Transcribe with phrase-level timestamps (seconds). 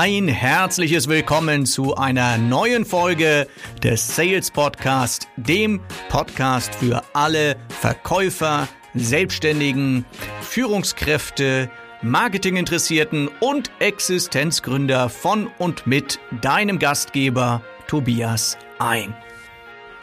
[0.00, 3.48] ein herzliches Willkommen zu einer neuen Folge
[3.82, 10.06] des Sales Podcast, dem Podcast für alle Verkäufer, Selbstständigen,
[10.40, 11.68] Führungskräfte,
[12.02, 19.16] Marketinginteressierten und Existenzgründer von und mit deinem Gastgeber Tobias ein.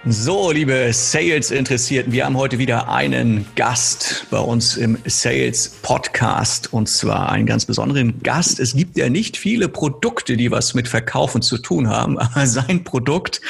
[0.07, 7.31] So, liebe Sales-Interessierten, wir haben heute wieder einen Gast bei uns im Sales-Podcast und zwar
[7.31, 8.59] einen ganz besonderen Gast.
[8.59, 12.83] Es gibt ja nicht viele Produkte, die was mit Verkaufen zu tun haben, aber sein
[12.83, 13.41] Produkt,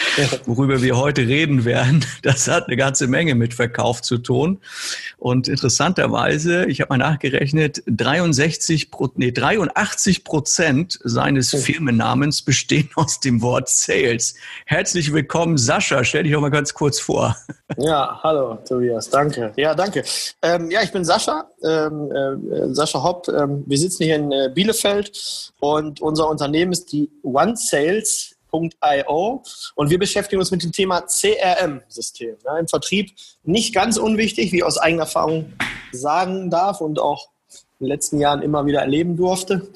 [0.46, 4.60] worüber wir heute reden werden, das hat eine ganze Menge mit Verkauf zu tun.
[5.18, 13.42] Und interessanterweise, ich habe mal nachgerechnet, 63, nee, 83 Prozent seines Firmennamens bestehen aus dem
[13.42, 14.36] Wort Sales.
[14.66, 16.06] Herzlich willkommen, Sascha.
[16.06, 17.36] Stell dich doch mal ganz kurz vor.
[17.78, 19.52] Ja, hallo Tobias, danke.
[19.58, 20.04] Ja, danke.
[20.44, 23.28] Ähm, ja, ich bin Sascha, ähm, äh, Sascha Hopp.
[23.28, 28.34] Ähm, wir sitzen hier in äh, Bielefeld und unser Unternehmen ist die OneSales.io
[29.74, 32.36] und wir beschäftigen uns mit dem Thema CRM-System.
[32.46, 33.12] Ja, Im Vertrieb
[33.44, 35.52] nicht ganz unwichtig, wie ich aus eigener Erfahrung
[35.92, 37.30] sagen darf und auch
[37.80, 39.68] in den letzten Jahren immer wieder erleben durfte.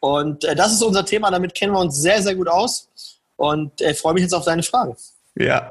[0.00, 2.88] Und äh, das ist unser Thema, damit kennen wir uns sehr, sehr gut aus
[3.36, 4.96] und ich äh, freue mich jetzt auf deine Fragen.
[5.36, 5.68] Ja,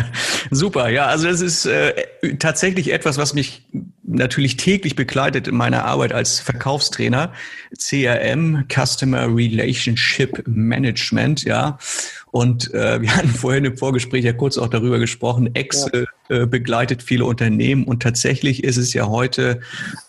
[0.50, 0.90] super.
[0.90, 1.94] Ja, also das ist äh,
[2.38, 3.66] tatsächlich etwas, was mich
[4.02, 7.32] natürlich täglich begleitet in meiner Arbeit als Verkaufstrainer.
[7.78, 11.78] CRM, Customer Relationship Management, ja.
[12.36, 15.54] Und äh, wir hatten vorhin im Vorgespräch ja kurz auch darüber gesprochen.
[15.54, 16.42] Excel ja.
[16.42, 19.60] äh, begleitet viele Unternehmen und tatsächlich ist es ja heute,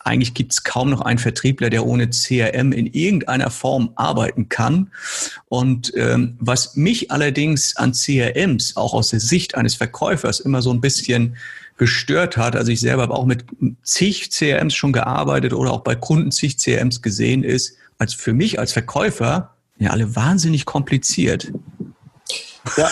[0.04, 4.92] eigentlich gibt es kaum noch einen Vertriebler, der ohne CRM in irgendeiner Form arbeiten kann.
[5.48, 10.72] Und ähm, was mich allerdings an CRMs auch aus der Sicht eines Verkäufers immer so
[10.72, 11.38] ein bisschen
[11.78, 13.46] gestört hat, also ich selber habe auch mit
[13.84, 18.60] zig CRMs schon gearbeitet oder auch bei Kunden zig CRMs gesehen, ist, als für mich
[18.60, 21.54] als Verkäufer ja alle wahnsinnig kompliziert.
[22.76, 22.92] Ja,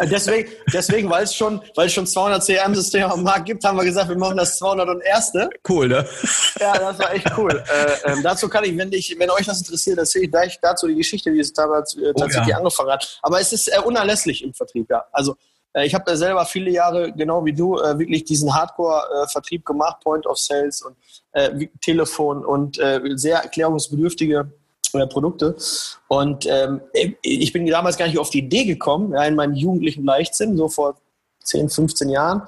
[0.00, 3.84] deswegen, deswegen weil es schon, weil es schon 200 CRM-Systeme am Markt gibt, haben wir
[3.84, 5.32] gesagt, wir machen das 201.
[5.68, 6.06] Cool, ne?
[6.60, 7.48] Ja, das war echt cool.
[7.68, 10.86] Äh, ähm, dazu kann ich, wenn, ich, wenn euch das interessiert, erzähle ich gleich dazu
[10.86, 12.56] die Geschichte, wie es damals äh, tatsächlich oh, ja.
[12.56, 13.18] angefangen hat.
[13.22, 15.04] Aber es ist äh, unerlässlich im Vertrieb, ja.
[15.12, 15.36] Also
[15.74, 20.26] äh, ich habe selber viele Jahre, genau wie du, äh, wirklich diesen Hardcore-Vertrieb gemacht, Point
[20.26, 20.96] of Sales und
[21.32, 22.80] äh, Telefon und
[23.16, 24.50] sehr erklärungsbedürftige
[24.92, 25.56] Produkte.
[26.08, 26.80] Und ähm,
[27.22, 30.68] ich bin damals gar nicht auf die Idee gekommen, ja, in meinem jugendlichen Leichtsinn, so
[30.68, 30.96] vor
[31.48, 32.42] 10, 15 Jahren,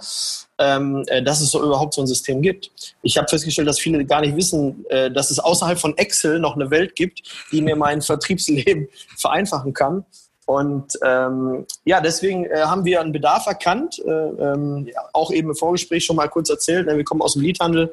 [0.59, 2.71] ähm, äh, dass es so überhaupt so ein System gibt.
[3.03, 6.55] Ich habe festgestellt, dass viele gar nicht wissen, äh, dass es außerhalb von Excel noch
[6.55, 10.05] eine Welt gibt, die mir mein Vertriebsleben vereinfachen kann.
[10.51, 15.55] Und ähm, ja, deswegen äh, haben wir einen Bedarf erkannt, äh, ähm, auch eben im
[15.55, 16.87] Vorgespräch schon mal kurz erzählt.
[16.87, 17.93] Ne, wir kommen aus dem Leadhandel,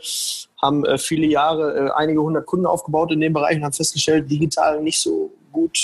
[0.62, 4.30] haben äh, viele Jahre äh, einige hundert Kunden aufgebaut in dem Bereich und haben festgestellt,
[4.30, 5.78] digital nicht so gut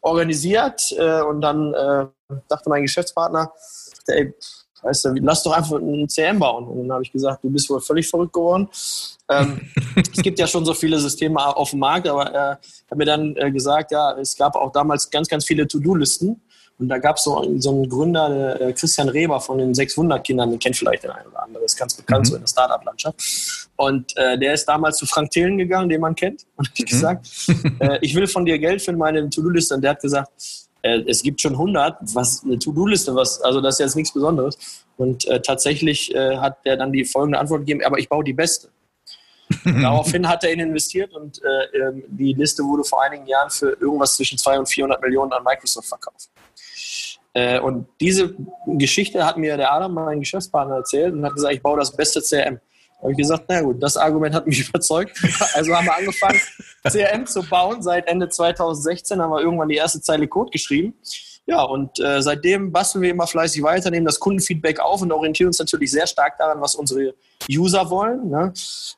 [0.00, 0.92] organisiert.
[0.96, 2.06] Äh, und dann äh,
[2.48, 3.52] dachte mein Geschäftspartner,
[4.06, 4.34] ey,
[4.82, 6.66] weißt du, lass doch einfach ein CM bauen.
[6.66, 8.68] Und dann habe ich gesagt, du bist wohl völlig verrückt geworden.
[9.28, 9.60] Ähm,
[9.96, 12.60] es gibt ja schon so viele Systeme auf dem Markt, aber er
[12.90, 16.40] hat mir dann äh, gesagt, ja, es gab auch damals ganz, ganz viele To-Do-Listen.
[16.78, 20.24] Und da gab es so, so einen Gründer, der, äh, Christian Reber von den 600
[20.24, 21.49] Kindern, den kennt vielleicht der eine oder andere, ist
[21.80, 22.30] ganz bekannt mhm.
[22.30, 23.68] so in der Startup-Landschaft.
[23.76, 26.84] Und äh, der ist damals zu Frank Thelen gegangen, den man kennt, und hat mhm.
[26.84, 27.28] gesagt,
[27.80, 29.74] äh, ich will von dir Geld für meine To-Do-Liste.
[29.74, 30.30] Und der hat gesagt,
[30.82, 34.56] äh, es gibt schon 100, was eine To-Do-Liste, was, also das ist jetzt nichts Besonderes.
[34.96, 38.32] Und äh, tatsächlich äh, hat der dann die folgende Antwort gegeben, aber ich baue die
[38.32, 38.68] beste.
[39.64, 43.76] Daraufhin hat er ihn investiert und äh, ähm, die Liste wurde vor einigen Jahren für
[43.80, 46.30] irgendwas zwischen 200 und 400 Millionen an Microsoft verkauft.
[47.32, 48.34] Äh, und diese
[48.66, 52.20] Geschichte hat mir der Adam, mein Geschäftspartner, erzählt und hat gesagt, ich baue das beste
[52.20, 52.58] CRM.
[53.00, 55.16] Da habe ich gesagt, na gut, das Argument hat mich überzeugt.
[55.54, 56.40] Also haben wir angefangen,
[56.88, 57.82] CRM zu bauen.
[57.82, 60.94] Seit Ende 2016 haben wir irgendwann die erste Zeile Code geschrieben.
[61.46, 65.48] Ja, und äh, seitdem basteln wir immer fleißig weiter, nehmen das Kundenfeedback auf und orientieren
[65.48, 67.14] uns natürlich sehr stark daran, was unsere
[67.50, 68.28] User wollen.
[68.28, 68.52] Ne?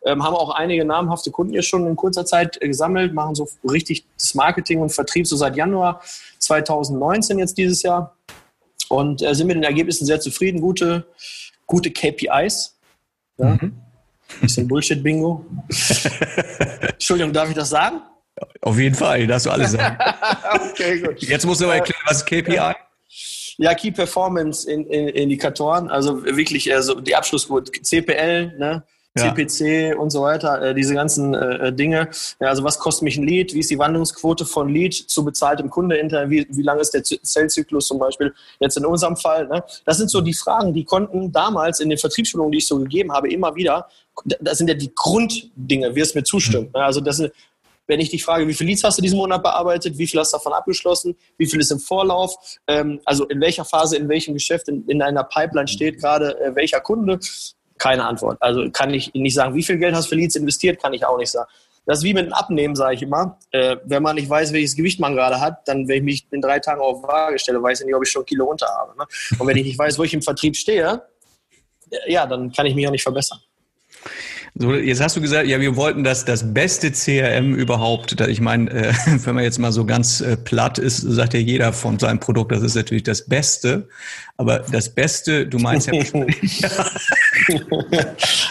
[0.05, 3.49] Ähm, haben auch einige namhafte Kunden jetzt schon in kurzer Zeit äh, gesammelt, machen so
[3.65, 6.03] richtig das Marketing und Vertrieb so seit Januar
[6.41, 8.17] 2019 jetzt dieses Jahr
[8.93, 10.61] und äh, sind mit den Ergebnissen sehr zufrieden.
[10.61, 11.07] Gute,
[11.67, 12.77] gute KPIs.
[13.39, 13.47] Ja?
[13.47, 13.73] Mhm.
[14.41, 15.45] Bisschen Bullshit-Bingo.
[16.93, 18.03] Entschuldigung, darf ich das sagen?
[18.61, 19.97] Auf jeden Fall, darfst du alles sagen.
[20.71, 21.23] okay, gut.
[21.23, 22.75] Jetzt musst du aber erklären, was ist KPI?
[23.59, 28.85] Ja, Key Performance Indikatoren, also wirklich also die Abschlussquote, CPL, ne?
[29.19, 32.09] CPC und so weiter, äh, diese ganzen äh, äh, Dinge.
[32.41, 33.53] Ja, also was kostet mich ein Lead?
[33.53, 36.31] Wie ist die Wandlungsquote von Lead zu bezahltem Kunde hinter?
[36.31, 39.49] Wie, wie lang ist der Zellzyklus zum Beispiel jetzt in unserem Fall?
[39.49, 39.63] Ne?
[39.85, 43.13] Das sind so die Fragen, die konnten damals in den Vertriebsschulungen, die ich so gegeben
[43.13, 43.87] habe, immer wieder,
[44.41, 46.71] das sind ja die Grunddinge, wie es mir zustimmt.
[46.71, 46.77] Mhm.
[46.77, 47.33] Also das sind
[47.89, 50.33] wenn ich dich frage, wie viel Leads hast du diesen Monat bearbeitet, wie viel hast
[50.33, 52.37] du davon abgeschlossen, wie viel ist im Vorlauf,
[52.67, 56.55] ähm, also in welcher Phase, in welchem Geschäft in, in einer Pipeline steht gerade äh,
[56.55, 57.19] welcher Kunde,
[57.83, 58.39] keine Antwort.
[58.41, 61.05] Also kann ich nicht sagen, wie viel Geld hast du für Leads investiert, kann ich
[61.05, 61.51] auch nicht sagen.
[61.85, 63.39] Das ist wie mit dem Abnehmen, sage ich immer.
[63.51, 66.41] Äh, wenn man nicht weiß, welches Gewicht man gerade hat, dann, wenn ich mich in
[66.41, 68.97] drei Tagen auf Waage stelle, weiß ich nicht, ob ich schon ein Kilo runter habe.
[68.97, 69.05] Ne?
[69.37, 71.03] Und wenn ich nicht weiß, wo ich im Vertrieb stehe,
[72.07, 73.41] ja, dann kann ich mich auch nicht verbessern.
[74.55, 78.21] So, jetzt hast du gesagt, ja, wir wollten das, das beste CRM überhaupt.
[78.21, 78.93] Ich meine, äh,
[79.25, 82.53] wenn man jetzt mal so ganz äh, platt ist, sagt ja jeder von seinem Produkt,
[82.53, 83.89] das ist natürlich das Beste.
[84.37, 85.95] Aber das Beste, du meinst ja,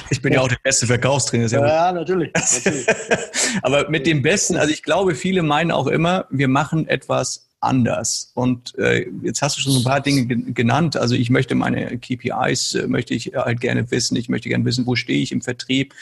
[0.09, 1.47] ich bin ja auch der beste Verkaufstrainer.
[1.47, 2.31] Ja, ja, natürlich.
[2.33, 2.87] natürlich.
[3.61, 8.31] Aber mit dem Besten, also ich glaube, viele meinen auch immer, wir machen etwas anders.
[8.33, 10.97] Und äh, jetzt hast du schon so ein paar Dinge genannt.
[10.97, 14.17] Also ich möchte meine KPIs, äh, möchte ich halt gerne wissen.
[14.17, 15.93] Ich möchte gerne wissen, wo stehe ich im Vertrieb.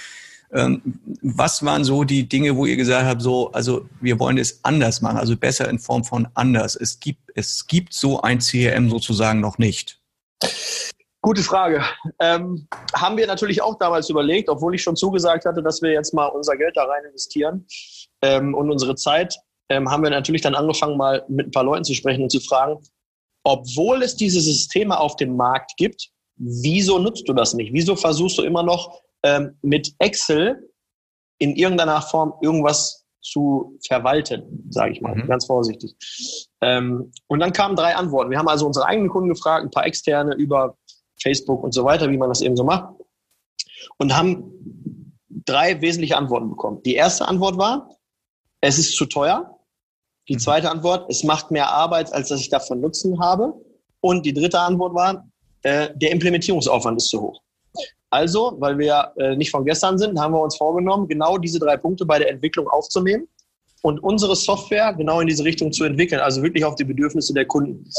[0.52, 0.82] Ähm,
[1.22, 5.02] was waren so die Dinge, wo ihr gesagt habt, so, also wir wollen es anders
[5.02, 6.76] machen, also besser in Form von anders.
[6.76, 10.00] Es gibt, es gibt so ein CRM sozusagen noch nicht.
[11.22, 11.84] Gute Frage.
[12.20, 16.14] Ähm, haben wir natürlich auch damals überlegt, obwohl ich schon zugesagt hatte, dass wir jetzt
[16.14, 17.66] mal unser Geld da rein investieren
[18.22, 19.38] ähm, und unsere Zeit
[19.70, 22.40] ähm, haben wir natürlich dann angefangen, mal mit ein paar Leuten zu sprechen und zu
[22.40, 22.80] fragen,
[23.44, 27.74] obwohl es diese Systeme auf dem Markt gibt, wieso nutzt du das nicht?
[27.74, 30.70] Wieso versuchst du immer noch ähm, mit Excel
[31.38, 35.28] in irgendeiner Form irgendwas zu verwalten, sage ich mal, mhm.
[35.28, 35.96] ganz vorsichtig.
[36.62, 38.32] Ähm, und dann kamen drei Antworten.
[38.32, 40.78] Wir haben also unsere eigenen Kunden gefragt, ein paar externe über
[41.22, 42.94] Facebook und so weiter, wie man das eben so macht,
[43.98, 46.82] und haben drei wesentliche Antworten bekommen.
[46.84, 47.90] Die erste Antwort war,
[48.62, 49.59] es ist zu teuer.
[50.30, 53.54] Die zweite Antwort, es macht mehr Arbeit, als dass ich davon Nutzen habe.
[54.00, 55.28] Und die dritte Antwort war,
[55.64, 57.42] äh, der Implementierungsaufwand ist zu hoch.
[58.12, 61.78] Also, weil wir äh, nicht von gestern sind, haben wir uns vorgenommen, genau diese drei
[61.78, 63.28] Punkte bei der Entwicklung aufzunehmen
[63.82, 67.46] und unsere Software genau in diese Richtung zu entwickeln, also wirklich auf die Bedürfnisse der
[67.46, 67.90] Kunden.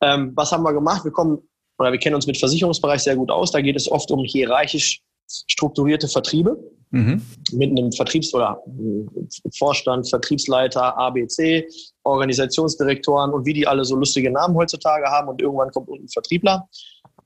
[0.00, 1.04] Ähm, was haben wir gemacht?
[1.04, 1.38] Wir kommen
[1.78, 3.50] oder wir kennen uns mit Versicherungsbereich sehr gut aus.
[3.50, 6.58] Da geht es oft um hierarchisch strukturierte Vertriebe
[6.90, 7.22] mhm.
[7.52, 8.62] mit einem Vertriebs- oder
[9.56, 11.68] Vorstand, Vertriebsleiter, ABC,
[12.04, 16.08] Organisationsdirektoren und wie die alle so lustige Namen heutzutage haben und irgendwann kommt unten ein
[16.08, 16.68] Vertriebler.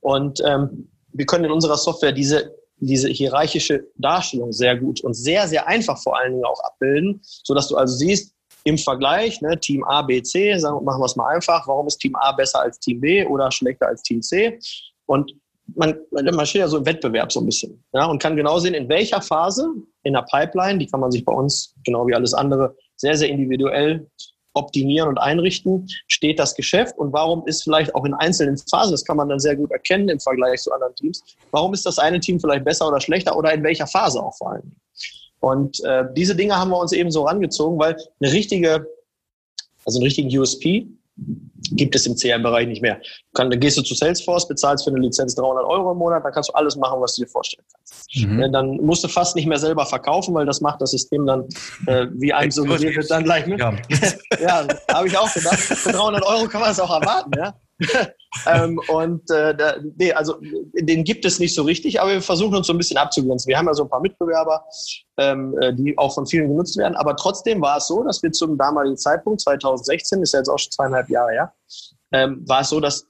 [0.00, 2.52] Und ähm, wir können in unserer Software diese
[2.84, 7.54] diese hierarchische Darstellung sehr gut und sehr, sehr einfach vor allen Dingen auch abbilden, so
[7.54, 8.34] dass du also siehst,
[8.64, 11.98] im Vergleich, ne, Team A, B, C, sagen, machen wir es mal einfach, warum ist
[11.98, 14.58] Team A besser als Team B oder schlechter als Team C?
[15.06, 15.32] Und
[15.74, 18.74] man, man steht ja so im Wettbewerb so ein bisschen ja, und kann genau sehen,
[18.74, 19.68] in welcher Phase
[20.02, 23.28] in der Pipeline, die kann man sich bei uns, genau wie alles andere, sehr, sehr
[23.28, 24.06] individuell
[24.54, 29.04] optimieren und einrichten, steht das Geschäft und warum ist vielleicht auch in einzelnen Phasen, das
[29.04, 32.20] kann man dann sehr gut erkennen im Vergleich zu anderen Teams, warum ist das eine
[32.20, 34.72] Team vielleicht besser oder schlechter oder in welcher Phase auch vor allem.
[35.40, 38.86] Und äh, diese Dinge haben wir uns eben so rangezogen, weil eine richtige,
[39.84, 40.86] also einen richtigen USP
[41.72, 43.00] gibt es im CRM-Bereich nicht mehr.
[43.34, 46.32] Kann, dann gehst du zu Salesforce, bezahlst für eine Lizenz 300 Euro im Monat, dann
[46.32, 48.14] kannst du alles machen, was du dir vorstellen kannst.
[48.14, 48.52] Mhm.
[48.52, 51.48] Dann musst du fast nicht mehr selber verkaufen, weil das macht das System dann,
[51.86, 53.58] äh, wie einem suggeriert wird, dann gleich mit.
[53.58, 53.72] Ja,
[54.40, 55.58] ja habe ich auch gedacht.
[55.58, 57.54] Für 300 Euro kann man es auch erwarten, ja.
[58.46, 60.36] ähm, und äh, da, nee, also
[60.74, 63.48] den gibt es nicht so richtig, aber wir versuchen uns so ein bisschen abzugrenzen.
[63.48, 64.64] Wir haben ja so ein paar Mitbewerber,
[65.16, 68.30] ähm, äh, die auch von vielen genutzt werden, aber trotzdem war es so, dass wir
[68.30, 71.52] zum damaligen Zeitpunkt, 2016, ist ja jetzt auch schon zweieinhalb Jahre her,
[72.12, 73.06] ähm, war es so, dass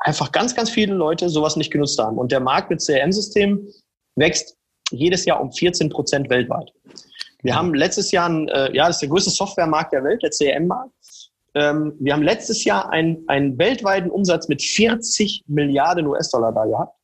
[0.00, 2.18] einfach ganz, ganz viele Leute sowas nicht genutzt haben.
[2.18, 3.68] Und der Markt mit CRM-Systemen
[4.16, 4.56] wächst
[4.90, 6.70] jedes Jahr um 14 Prozent weltweit.
[7.42, 10.92] Wir haben letztes Jahr, äh, ja, das ist der größte Softwaremarkt der Welt, der CRM-Markt.
[11.54, 16.94] Ähm, wir haben letztes Jahr einen, einen weltweiten Umsatz mit 40 Milliarden US-Dollar da gehabt.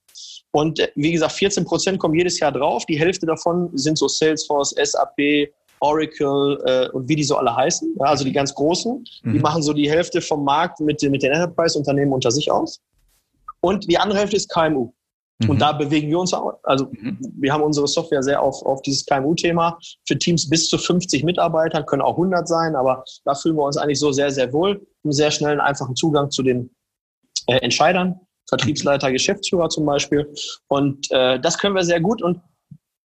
[0.53, 2.85] Und äh, wie gesagt, 14 Prozent kommen jedes Jahr drauf.
[2.87, 5.53] Die Hälfte davon sind so Salesforce, SAP,
[5.85, 7.95] Oracle äh, und wie die so alle heißen.
[7.99, 9.05] Ja, also die ganz großen.
[9.23, 9.33] Mhm.
[9.33, 12.81] Die machen so die Hälfte vom Markt mit, mit den Enterprise-Unternehmen unter sich aus.
[13.61, 14.93] Und die andere Hälfte ist KMU.
[15.41, 15.51] Mhm.
[15.51, 16.55] Und da bewegen wir uns auch.
[16.63, 17.19] Also mhm.
[17.39, 21.83] wir haben unsere Software sehr auf, auf dieses KMU-Thema für Teams bis zu 50 Mitarbeiter,
[21.83, 24.87] können auch 100 sein, aber da fühlen wir uns eigentlich so sehr, sehr wohl.
[25.03, 26.71] Einen sehr schnellen, einfachen Zugang zu den
[27.47, 30.33] äh, Entscheidern, Vertriebsleiter, Geschäftsführer zum Beispiel.
[30.69, 32.41] Und äh, das können wir sehr gut und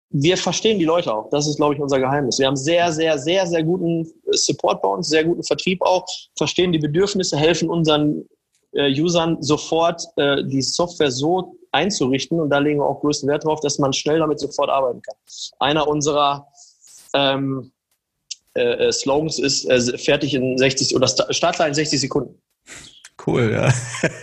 [0.10, 1.30] wir verstehen die Leute auch.
[1.30, 2.40] Das ist, glaube ich, unser Geheimnis.
[2.40, 6.06] Wir haben sehr, sehr, sehr, sehr guten Support bei uns, sehr guten Vertrieb auch,
[6.38, 8.26] verstehen die Bedürfnisse, helfen unseren
[8.74, 12.40] äh, Usern sofort äh, die Software so einzurichten.
[12.40, 15.16] Und da legen wir auch größten Wert darauf, dass man schnell damit sofort arbeiten kann.
[15.60, 16.48] Einer unserer
[17.14, 17.72] ähm,
[18.56, 22.42] äh, äh Slogans ist äh, fertig in 60 oder Startline in 60 Sekunden.
[23.26, 23.74] Cool, ja.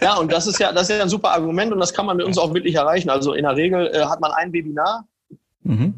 [0.01, 2.17] Ja, und das ist ja, das ist ja ein super Argument und das kann man
[2.17, 3.11] mit uns auch wirklich erreichen.
[3.11, 5.07] Also in der Regel äh, hat man ein Webinar,
[5.65, 5.95] mhm.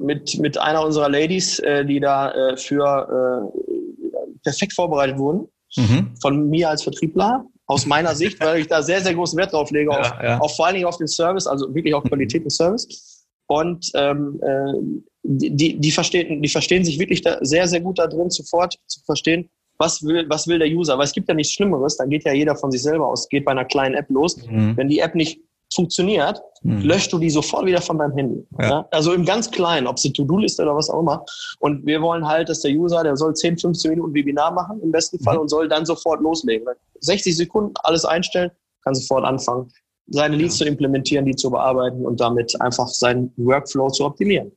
[0.00, 5.48] mit, mit einer unserer Ladies, äh, die da äh, für äh, perfekt vorbereitet wurden.
[5.76, 6.14] Mhm.
[6.22, 9.70] Von mir als Vertriebler, aus meiner Sicht, weil ich da sehr, sehr großen Wert drauf
[9.70, 10.38] lege, ja, auf, ja.
[10.38, 13.26] auf, vor allen Dingen auf den Service, also wirklich auf Qualität und Service.
[13.48, 14.72] Und ähm, äh,
[15.22, 19.48] die, die, verstehen, die verstehen sich wirklich sehr, sehr gut da drin, sofort zu verstehen,
[19.78, 20.96] was will, was will der User.
[20.96, 23.44] Weil es gibt ja nichts Schlimmeres, dann geht ja jeder von sich selber aus, geht
[23.44, 24.36] bei einer kleinen App los.
[24.36, 24.76] Mhm.
[24.76, 25.40] Wenn die App nicht
[25.74, 26.82] funktioniert, mhm.
[26.82, 28.46] löscht du die sofort wieder von deinem Handy.
[28.58, 28.68] Ja.
[28.68, 28.88] Ja?
[28.90, 31.24] Also im ganz Kleinen, ob es eine To-Do-Liste oder was auch immer.
[31.58, 34.90] Und wir wollen halt, dass der User, der soll 10, 15 Minuten Webinar machen im
[34.90, 35.42] besten Fall mhm.
[35.42, 36.66] und soll dann sofort loslegen.
[37.00, 38.50] 60 Sekunden alles einstellen,
[38.82, 39.70] kann sofort anfangen,
[40.08, 40.64] seine Leads ja.
[40.64, 44.52] zu implementieren, die zu bearbeiten und damit einfach seinen Workflow zu optimieren.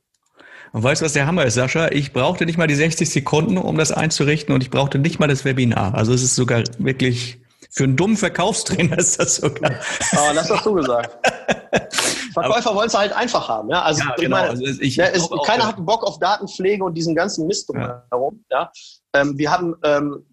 [0.72, 1.88] Und weißt du, was der Hammer ist, Sascha?
[1.90, 5.26] Ich brauchte nicht mal die 60 Sekunden, um das einzurichten und ich brauchte nicht mal
[5.26, 5.94] das Webinar.
[5.94, 9.70] Also es ist sogar wirklich für einen dummen Verkaufstrainer ist das sogar.
[10.12, 11.16] Aber das hast du gesagt.
[12.34, 13.70] Verkäufer wollen es halt einfach haben.
[13.70, 13.82] Ja?
[13.82, 14.36] Also, ja, genau.
[14.36, 18.44] Meine, also ich, ja, es, keiner hat Bock auf Datenpflege und diesen ganzen Mist drumherum.
[18.50, 18.62] Ja.
[18.62, 18.72] ja?
[19.20, 20.24] Ähm, wir haben, ähm,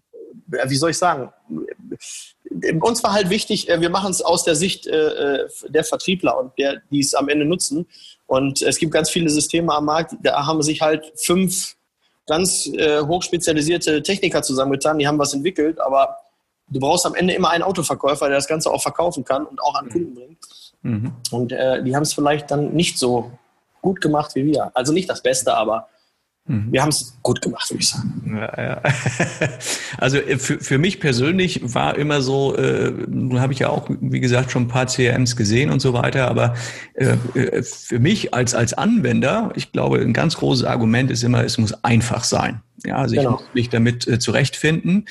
[0.46, 1.32] wie soll ich sagen,
[2.80, 6.38] uns war halt wichtig, äh, wir machen es aus der Sicht äh, äh, der Vertriebler
[6.38, 7.86] und der, die es am Ende nutzen.
[8.26, 11.76] Und es gibt ganz viele Systeme am Markt, da haben sich halt fünf
[12.26, 16.16] ganz äh, hochspezialisierte Techniker zusammengetan, die haben was entwickelt, aber
[16.70, 19.74] du brauchst am Ende immer einen Autoverkäufer, der das Ganze auch verkaufen kann und auch
[19.74, 19.90] an mhm.
[19.90, 20.38] Kunden bringt.
[20.82, 21.12] Mhm.
[21.30, 23.30] Und äh, die haben es vielleicht dann nicht so
[23.80, 24.70] gut gemacht wie wir.
[24.74, 25.88] Also nicht das Beste, aber
[26.48, 26.72] Mhm.
[26.72, 28.22] Wir haben es gut gemacht, würde ich sagen.
[28.26, 28.82] Ja, ja.
[29.98, 33.88] Also äh, für, für mich persönlich war immer so, äh, nun habe ich ja auch,
[33.88, 36.54] wie gesagt, schon ein paar CRMs gesehen und so weiter, aber
[36.94, 41.44] äh, äh, für mich als, als Anwender, ich glaube, ein ganz großes Argument ist immer,
[41.44, 42.62] es muss einfach sein.
[42.84, 43.30] Ja, also genau.
[43.30, 45.06] ich muss mich damit äh, zurechtfinden.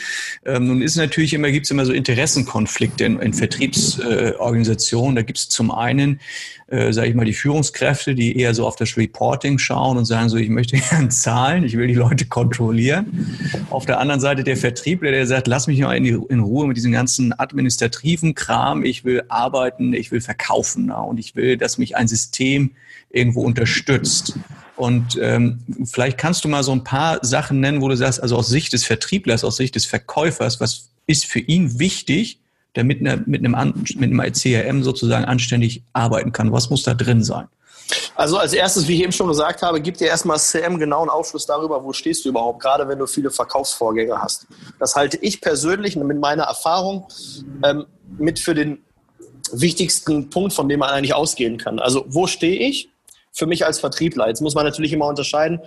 [0.46, 5.18] Ähm, nun ist natürlich immer, gibt es immer so Interessenkonflikte in, in Vertriebsorganisationen.
[5.18, 6.22] Äh, da gibt es zum einen,
[6.68, 10.30] äh, sage ich mal, die Führungskräfte, die eher so auf das Reporting schauen und sagen
[10.30, 13.38] so, ich möchte gerne zahlen, ich will die Leute kontrollieren.
[13.70, 16.68] Auf der anderen Seite der Vertriebler, der sagt, lass mich mal in, die, in Ruhe
[16.68, 18.86] mit diesem ganzen administrativen Kram.
[18.86, 22.72] Ich will arbeiten, ich will verkaufen ja, und ich will, dass mich ein System
[23.10, 24.40] irgendwo unterstützt.
[24.78, 28.38] Und ähm, vielleicht kannst du mal so ein paar Sachen nennen, wo du sagst, also
[28.38, 32.40] aus Sicht des Vertrieblers, aus Sicht des Verkäufers, was ist für ihn wichtig,
[32.74, 36.52] damit mit, mit, einem, mit einem CRM sozusagen anständig arbeiten kann?
[36.52, 37.48] Was muss da drin sein?
[38.16, 41.10] Also als erstes, wie ich eben schon gesagt habe, gib dir erstmal CM genau einen
[41.10, 44.46] Aufschluss darüber, wo stehst du überhaupt, gerade wenn du viele Verkaufsvorgänge hast.
[44.80, 47.08] Das halte ich persönlich mit meiner Erfahrung
[47.64, 47.86] ähm,
[48.18, 48.84] mit für den
[49.52, 51.80] wichtigsten Punkt, von dem man eigentlich ausgehen kann.
[51.80, 52.90] Also wo stehe ich?
[53.38, 54.28] Für mich als Vertriebler.
[54.28, 55.62] Jetzt muss man natürlich immer unterscheiden,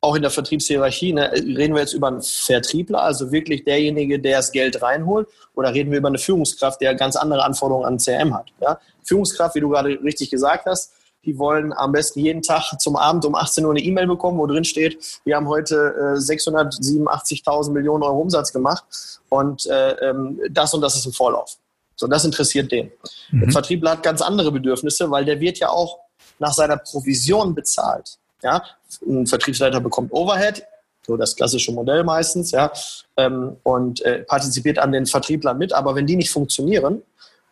[0.00, 4.36] auch in der Vertriebshierarchie, ne, reden wir jetzt über einen Vertriebler, also wirklich derjenige, der
[4.36, 8.34] das Geld reinholt, oder reden wir über eine Führungskraft, der ganz andere Anforderungen an CRM
[8.34, 8.52] hat.
[8.60, 8.78] Ja?
[9.02, 10.92] Führungskraft, wie du gerade richtig gesagt hast,
[11.24, 14.46] die wollen am besten jeden Tag zum Abend um 18 Uhr eine E-Mail bekommen, wo
[14.46, 18.84] drin steht, wir haben heute äh, 687.000 Millionen Euro Umsatz gemacht
[19.30, 21.56] und äh, ähm, das und das ist im Vorlauf.
[21.96, 22.92] So, das interessiert den.
[23.30, 23.40] Mhm.
[23.40, 26.03] Der Vertriebler hat ganz andere Bedürfnisse, weil der wird ja auch
[26.38, 28.18] nach seiner Provision bezahlt.
[28.42, 28.62] Ja?
[29.06, 30.64] Ein Vertriebsleiter bekommt Overhead,
[31.06, 32.72] so das klassische Modell meistens, ja,
[33.16, 35.72] ähm, und äh, partizipiert an den Vertrieblern mit.
[35.72, 37.02] Aber wenn die nicht funktionieren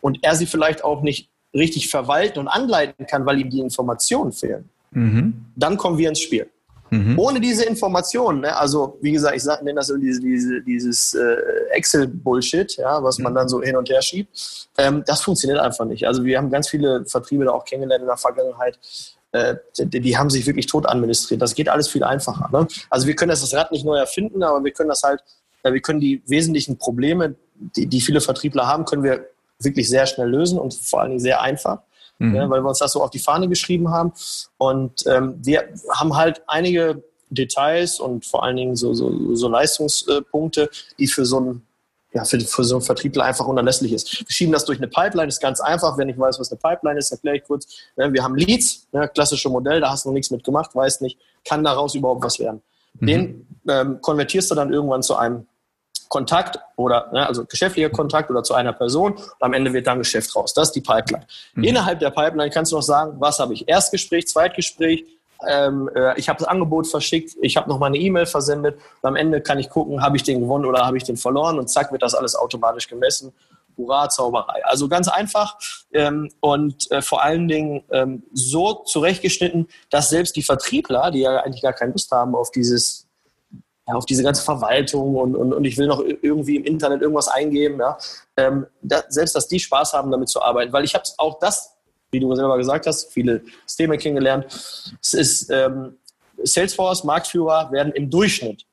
[0.01, 4.31] und er sie vielleicht auch nicht richtig verwalten und anleiten kann, weil ihm die Informationen
[4.31, 5.45] fehlen, mhm.
[5.55, 6.49] dann kommen wir ins Spiel.
[6.93, 7.17] Mhm.
[7.17, 11.35] Ohne diese Informationen, ne, also wie gesagt, ich nenne das so diese, diese, dieses äh,
[11.71, 16.05] Excel-Bullshit, ja, was man dann so hin und her schiebt, ähm, das funktioniert einfach nicht.
[16.05, 18.77] Also wir haben ganz viele Vertriebe da auch kennengelernt in der Vergangenheit,
[19.31, 21.41] äh, die, die, haben sich wirklich tot administriert.
[21.41, 22.47] Das geht alles viel einfacher.
[22.51, 22.67] Ne?
[22.91, 25.23] Also wir können das, das Rad nicht neu erfinden, aber wir können das halt,
[25.63, 29.25] äh, wir können die wesentlichen Probleme, die, die viele Vertriebler haben, können wir
[29.57, 31.79] wirklich sehr schnell lösen und vor allen Dingen sehr einfach
[32.19, 32.35] mhm.
[32.35, 34.13] ja, weil wir uns das so auf die Fahne geschrieben haben.
[34.57, 40.69] Und ähm, wir haben halt einige Details und vor allen Dingen so, so, so Leistungspunkte,
[40.99, 41.61] die für so ein
[42.13, 44.19] ja, für, für so einen Vertriebler einfach unerlässlich ist.
[44.19, 45.97] Wir schieben das durch eine Pipeline, ist ganz einfach.
[45.97, 47.67] Wenn ich weiß, was eine Pipeline ist, erkläre ich kurz.
[47.95, 51.17] Wir haben Leads, ne, klassische Modell, da hast du noch nichts mit gemacht, weißt nicht,
[51.43, 52.61] kann daraus überhaupt was werden.
[52.99, 53.07] Mhm.
[53.07, 55.47] Den ähm, konvertierst du dann irgendwann zu einem
[56.13, 59.97] Kontakt oder ne, also geschäftlicher Kontakt oder zu einer Person und am Ende wird dann
[59.97, 60.53] Geschäft raus.
[60.53, 61.25] Das ist die Pipeline.
[61.55, 61.63] Mhm.
[61.63, 63.67] Innerhalb der Pipeline kannst du noch sagen, was habe ich?
[63.67, 65.05] Erstgespräch, Zweitgespräch,
[65.49, 69.07] ähm, äh, ich habe das Angebot verschickt, ich habe noch mal eine E-Mail versendet und
[69.07, 71.67] am Ende kann ich gucken, habe ich den gewonnen oder habe ich den verloren und
[71.67, 73.33] zack wird das alles automatisch gemessen.
[73.75, 74.63] Hurra, Zauberei.
[74.65, 75.57] Also ganz einfach
[75.93, 81.39] ähm, und äh, vor allen Dingen ähm, so zurechtgeschnitten, dass selbst die Vertriebler, die ja
[81.39, 83.02] eigentlich gar keine Lust haben auf dieses
[83.87, 87.27] ja, auf diese ganze Verwaltung und, und, und ich will noch irgendwie im Internet irgendwas
[87.27, 87.97] eingeben, ja,
[88.37, 90.71] ähm, da, selbst dass die Spaß haben, damit zu arbeiten.
[90.71, 91.73] Weil ich habe auch das
[92.13, 94.45] wie du selber gesagt hast, viele Systeme kennengelernt.
[95.01, 95.97] Es ist ähm,
[96.41, 98.65] Salesforce, Marktführer, werden im Durchschnitt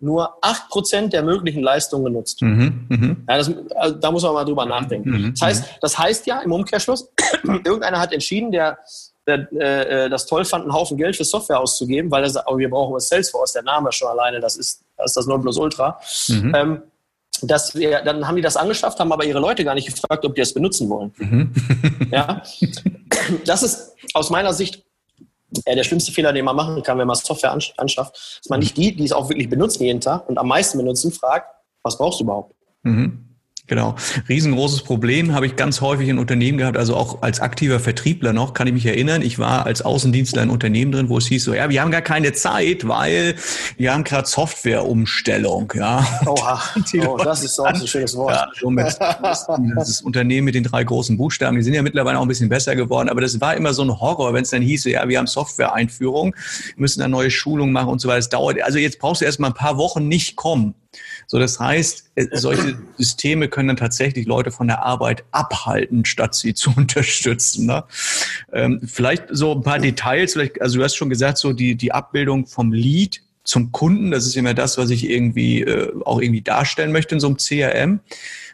[0.00, 2.42] nur 8% der möglichen Leistungen genutzt.
[2.42, 3.16] Mhm, mh.
[3.28, 5.10] ja, das, also, da muss man mal drüber nachdenken.
[5.10, 7.10] Mhm, das, heißt, das heißt ja im Umkehrschluss,
[7.44, 8.78] irgendeiner hat entschieden, der
[9.28, 12.70] äh, das toll fand, einen Haufen Geld für Software auszugeben, weil er sagt, oh, wir
[12.70, 16.00] brauchen Salesforce, der Name schon alleine, das ist das, ist das Nonplusultra.
[16.28, 16.54] Mhm.
[16.54, 16.82] Ähm,
[17.42, 20.34] dass wir, dann haben die das angeschafft, haben aber ihre Leute gar nicht gefragt, ob
[20.34, 21.12] die das benutzen wollen.
[21.18, 21.54] Mhm.
[22.10, 22.42] ja,
[23.44, 24.84] das ist aus meiner Sicht
[25.66, 28.76] ja, der schlimmste Fehler, den man machen kann, wenn man Software anschafft, dass man nicht
[28.76, 32.20] die, die es auch wirklich benutzen jeden Tag und am meisten benutzen, fragt, was brauchst
[32.20, 32.54] du überhaupt?
[32.82, 33.24] Mhm.
[33.68, 33.96] Genau.
[34.28, 38.54] Riesengroßes Problem habe ich ganz häufig in Unternehmen gehabt, also auch als aktiver Vertriebler noch,
[38.54, 39.20] kann ich mich erinnern.
[39.20, 42.00] Ich war als Außendienstler in Unternehmen drin, wo es hieß so, ja, wir haben gar
[42.00, 43.34] keine Zeit, weil
[43.76, 46.06] wir haben gerade Softwareumstellung, ja.
[46.26, 46.62] Oha,
[47.06, 48.34] oh, das ist auch ein schönes Wort.
[48.34, 48.96] Ja, somit,
[49.76, 52.48] das ist Unternehmen mit den drei großen Buchstaben, die sind ja mittlerweile auch ein bisschen
[52.48, 55.18] besser geworden, aber das war immer so ein Horror, wenn es dann hieß, ja, wir
[55.18, 56.34] haben Software-Einführung,
[56.76, 58.18] müssen eine neue Schulung machen und so weiter.
[58.18, 60.74] Es dauert, also jetzt brauchst du erst mal ein paar Wochen nicht kommen.
[61.30, 66.34] So, das heißt, äh, solche Systeme können dann tatsächlich Leute von der Arbeit abhalten, statt
[66.34, 67.66] sie zu unterstützen.
[67.66, 67.84] Ne?
[68.52, 71.92] Ähm, vielleicht so ein paar Details, vielleicht, also du hast schon gesagt, so die, die
[71.92, 76.40] Abbildung vom Lead zum Kunden, das ist immer das, was ich irgendwie äh, auch irgendwie
[76.40, 78.00] darstellen möchte in so einem CRM.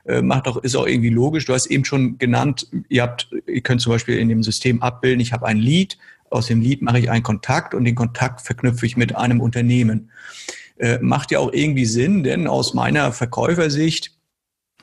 [0.04, 1.45] Äh, macht auch, ist auch irgendwie logisch.
[1.45, 5.21] Du hast eben schon genannt, ihr habt, ihr könnt zum Beispiel in dem System abbilden,
[5.21, 5.97] ich habe ein Lead,
[6.28, 10.11] aus dem Lead mache ich einen Kontakt und den Kontakt verknüpfe ich mit einem Unternehmen.
[10.76, 14.13] Äh, macht ja auch irgendwie Sinn, denn aus meiner Verkäufersicht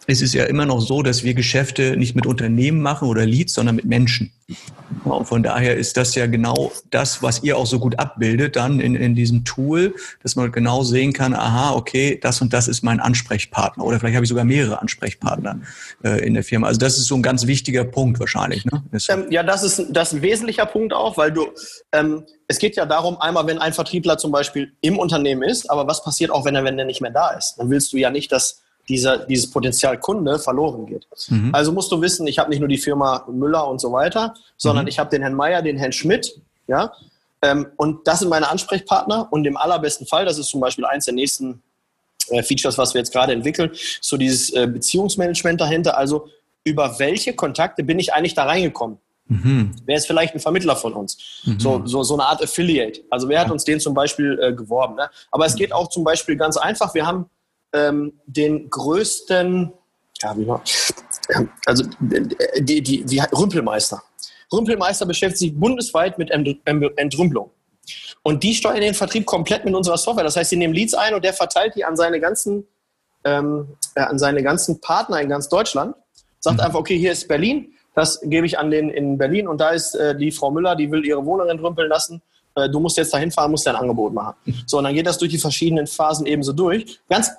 [0.07, 3.53] ist es ja immer noch so, dass wir Geschäfte nicht mit Unternehmen machen oder Leads,
[3.53, 4.31] sondern mit Menschen.
[5.05, 8.79] Und von daher ist das ja genau das, was ihr auch so gut abbildet dann
[8.79, 12.83] in, in diesem Tool, dass man genau sehen kann, aha, okay, das und das ist
[12.83, 15.61] mein Ansprechpartner oder vielleicht habe ich sogar mehrere Ansprechpartner
[16.03, 16.67] äh, in der Firma.
[16.67, 18.65] Also das ist so ein ganz wichtiger Punkt wahrscheinlich.
[18.65, 18.83] Ne?
[19.09, 21.47] Ähm, ja, das ist, das ist ein wesentlicher Punkt auch, weil du,
[21.93, 25.87] ähm, es geht ja darum, einmal, wenn ein Vertriebler zum Beispiel im Unternehmen ist, aber
[25.87, 27.55] was passiert auch, wenn er, wenn er nicht mehr da ist?
[27.57, 31.07] Dann willst du ja nicht, dass dieser, dieses Potenzial Kunde verloren geht.
[31.29, 31.49] Mhm.
[31.53, 34.85] Also musst du wissen, ich habe nicht nur die Firma Müller und so weiter, sondern
[34.85, 34.89] mhm.
[34.89, 36.91] ich habe den Herrn Meier, den Herrn Schmidt, ja,
[37.41, 41.05] ähm, und das sind meine Ansprechpartner und im allerbesten Fall, das ist zum Beispiel eins
[41.05, 41.61] der nächsten
[42.29, 46.27] äh, Features, was wir jetzt gerade entwickeln, so dieses äh, Beziehungsmanagement dahinter, also
[46.63, 48.99] über welche Kontakte bin ich eigentlich da reingekommen?
[49.27, 49.71] Mhm.
[49.85, 51.17] Wer ist vielleicht ein Vermittler von uns?
[51.45, 51.59] Mhm.
[51.59, 53.01] So, so, so eine Art Affiliate.
[53.09, 54.95] Also wer hat uns den zum Beispiel äh, geworben?
[54.95, 55.09] Ne?
[55.31, 56.93] Aber es geht auch zum Beispiel ganz einfach.
[56.93, 57.29] Wir haben
[57.73, 59.73] ähm, den größten,
[60.21, 60.63] ja, wie war,
[61.65, 64.01] also die, die, die Rümpelmeister.
[64.51, 67.51] Rümpelmeister beschäftigt sich bundesweit mit Entrümpelung.
[68.23, 70.23] Und die steuern den Vertrieb komplett mit unserer Software.
[70.23, 72.67] Das heißt, sie nehmen Leads ein und der verteilt die an seine ganzen,
[73.23, 75.95] ähm, äh, an seine ganzen Partner in ganz Deutschland.
[76.39, 76.63] Sagt mhm.
[76.63, 79.95] einfach, okay, hier ist Berlin, das gebe ich an den in Berlin und da ist
[79.95, 82.21] äh, die Frau Müller, die will ihre Wohnung entrümpeln lassen.
[82.55, 84.35] Äh, du musst jetzt dahin fahren, musst dir ein Angebot machen.
[84.67, 86.99] So, und dann geht das durch die verschiedenen Phasen ebenso durch.
[87.09, 87.29] Ganz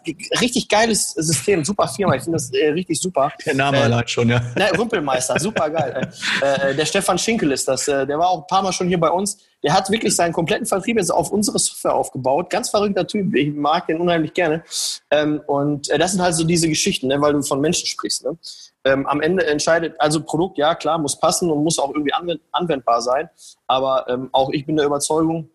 [0.41, 3.33] richtig geiles System, super Firma, ich finde das äh, richtig super.
[3.47, 4.41] Der Name äh, allein schon, ja.
[4.57, 6.11] Ne, Rümpelmeister, super geil.
[6.43, 8.89] Äh, äh, der Stefan Schinkel ist das, äh, der war auch ein paar Mal schon
[8.89, 9.39] hier bei uns.
[9.63, 12.51] Der hat wirklich seinen kompletten Vertrieb jetzt auf unsere Software aufgebaut.
[12.51, 14.65] Ganz verrückter Typ, ich mag den unheimlich gerne.
[15.11, 18.25] Ähm, und das sind halt so diese Geschichten, ne, weil du von Menschen sprichst.
[18.25, 18.37] Ne?
[18.85, 22.13] Ähm, am Ende entscheidet, also Produkt, ja klar, muss passen und muss auch irgendwie
[22.53, 23.29] anwendbar sein.
[23.67, 25.49] Aber ähm, auch ich bin der Überzeugung,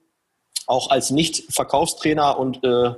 [0.67, 2.93] auch als Nicht-Verkaufstrainer und äh,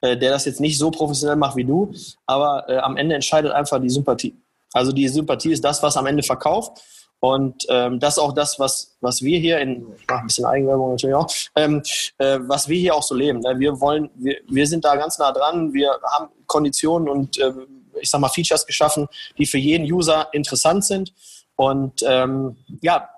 [0.00, 1.92] äh, der das jetzt nicht so professionell macht wie du,
[2.26, 4.36] aber äh, am Ende entscheidet einfach die Sympathie.
[4.72, 6.80] Also die Sympathie ist das, was am Ende verkauft.
[7.20, 10.44] Und ähm, das ist auch das, was, was wir hier in, ich mache ein bisschen
[10.44, 11.82] Eigenwerbung natürlich auch, ähm,
[12.18, 13.40] äh, was wir hier auch so leben.
[13.40, 13.58] Ne?
[13.58, 17.52] Wir wollen, wir, wir sind da ganz nah dran, wir haben Konditionen und äh,
[18.00, 21.12] ich sag mal, Features geschaffen, die für jeden User interessant sind.
[21.56, 23.08] Und ähm, ja,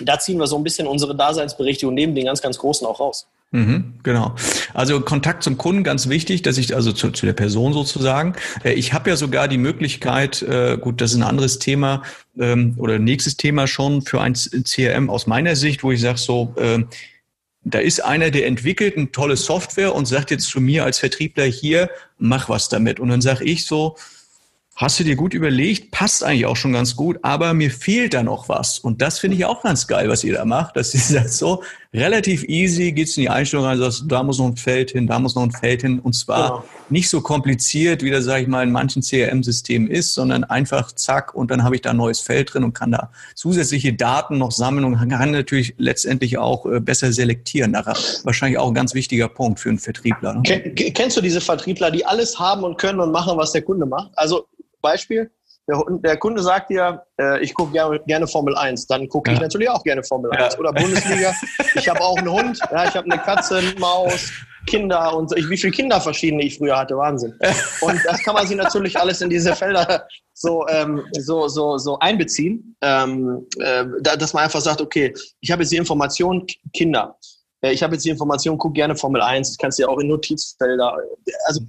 [0.00, 3.26] da ziehen wir so ein bisschen unsere Daseinsberechtigung neben den ganz, ganz Großen auch raus.
[3.52, 4.36] Mhm, genau.
[4.74, 8.34] Also Kontakt zum Kunden ganz wichtig, dass ich also zu, zu der Person sozusagen.
[8.62, 12.02] Äh, ich habe ja sogar die Möglichkeit, äh, gut, das ist ein anderes Thema
[12.38, 16.54] ähm, oder nächstes Thema schon für ein CRM aus meiner Sicht, wo ich sage so,
[16.58, 16.84] äh,
[17.62, 21.44] da ist einer, der entwickelt eine tolle Software und sagt jetzt zu mir als Vertriebler
[21.44, 23.00] hier, mach was damit.
[23.00, 23.96] Und dann sage ich so,
[24.76, 28.22] hast du dir gut überlegt, passt eigentlich auch schon ganz gut, aber mir fehlt da
[28.22, 28.78] noch was.
[28.78, 30.76] Und das finde ich auch ganz geil, was ihr da macht.
[30.76, 34.46] Das ist halt so relativ easy, geht's in die Einstellung rein, sagst, da muss noch
[34.46, 35.98] ein Feld hin, da muss noch ein Feld hin.
[35.98, 36.64] Und zwar ja.
[36.88, 41.34] nicht so kompliziert, wie das, sage ich mal, in manchen CRM-Systemen ist, sondern einfach zack
[41.34, 44.52] und dann habe ich da ein neues Feld drin und kann da zusätzliche Daten noch
[44.52, 47.72] sammeln und kann natürlich letztendlich auch äh, besser selektieren.
[47.72, 50.34] Wahrscheinlich auch ein ganz wichtiger Punkt für einen Vertriebler.
[50.34, 50.42] Ne?
[50.42, 54.10] Kennst du diese Vertriebler, die alles haben und können und machen, was der Kunde macht?
[54.14, 54.46] Also
[54.80, 55.30] Beispiel,
[55.70, 59.36] der, der Kunde sagt dir, äh, ich gucke gerne, gerne Formel 1, dann gucke ja.
[59.36, 60.60] ich natürlich auch gerne Formel 1 ja.
[60.60, 61.32] oder Bundesliga.
[61.74, 64.30] ich habe auch einen Hund, ja, ich habe eine Katze, eine Maus,
[64.66, 65.36] Kinder und so.
[65.36, 67.34] Ich, wie viele Kinder verschiedene ich früher hatte, Wahnsinn.
[67.80, 71.98] Und das kann man sich natürlich alles in diese Felder so, ähm, so, so, so
[71.98, 77.16] einbeziehen, ähm, äh, dass man einfach sagt, okay, ich habe jetzt die Information, Kinder.
[77.60, 79.98] Äh, ich habe jetzt die Information, guck gerne Formel 1, das kannst du ja auch
[79.98, 80.96] in Notizfelder,
[81.46, 81.60] also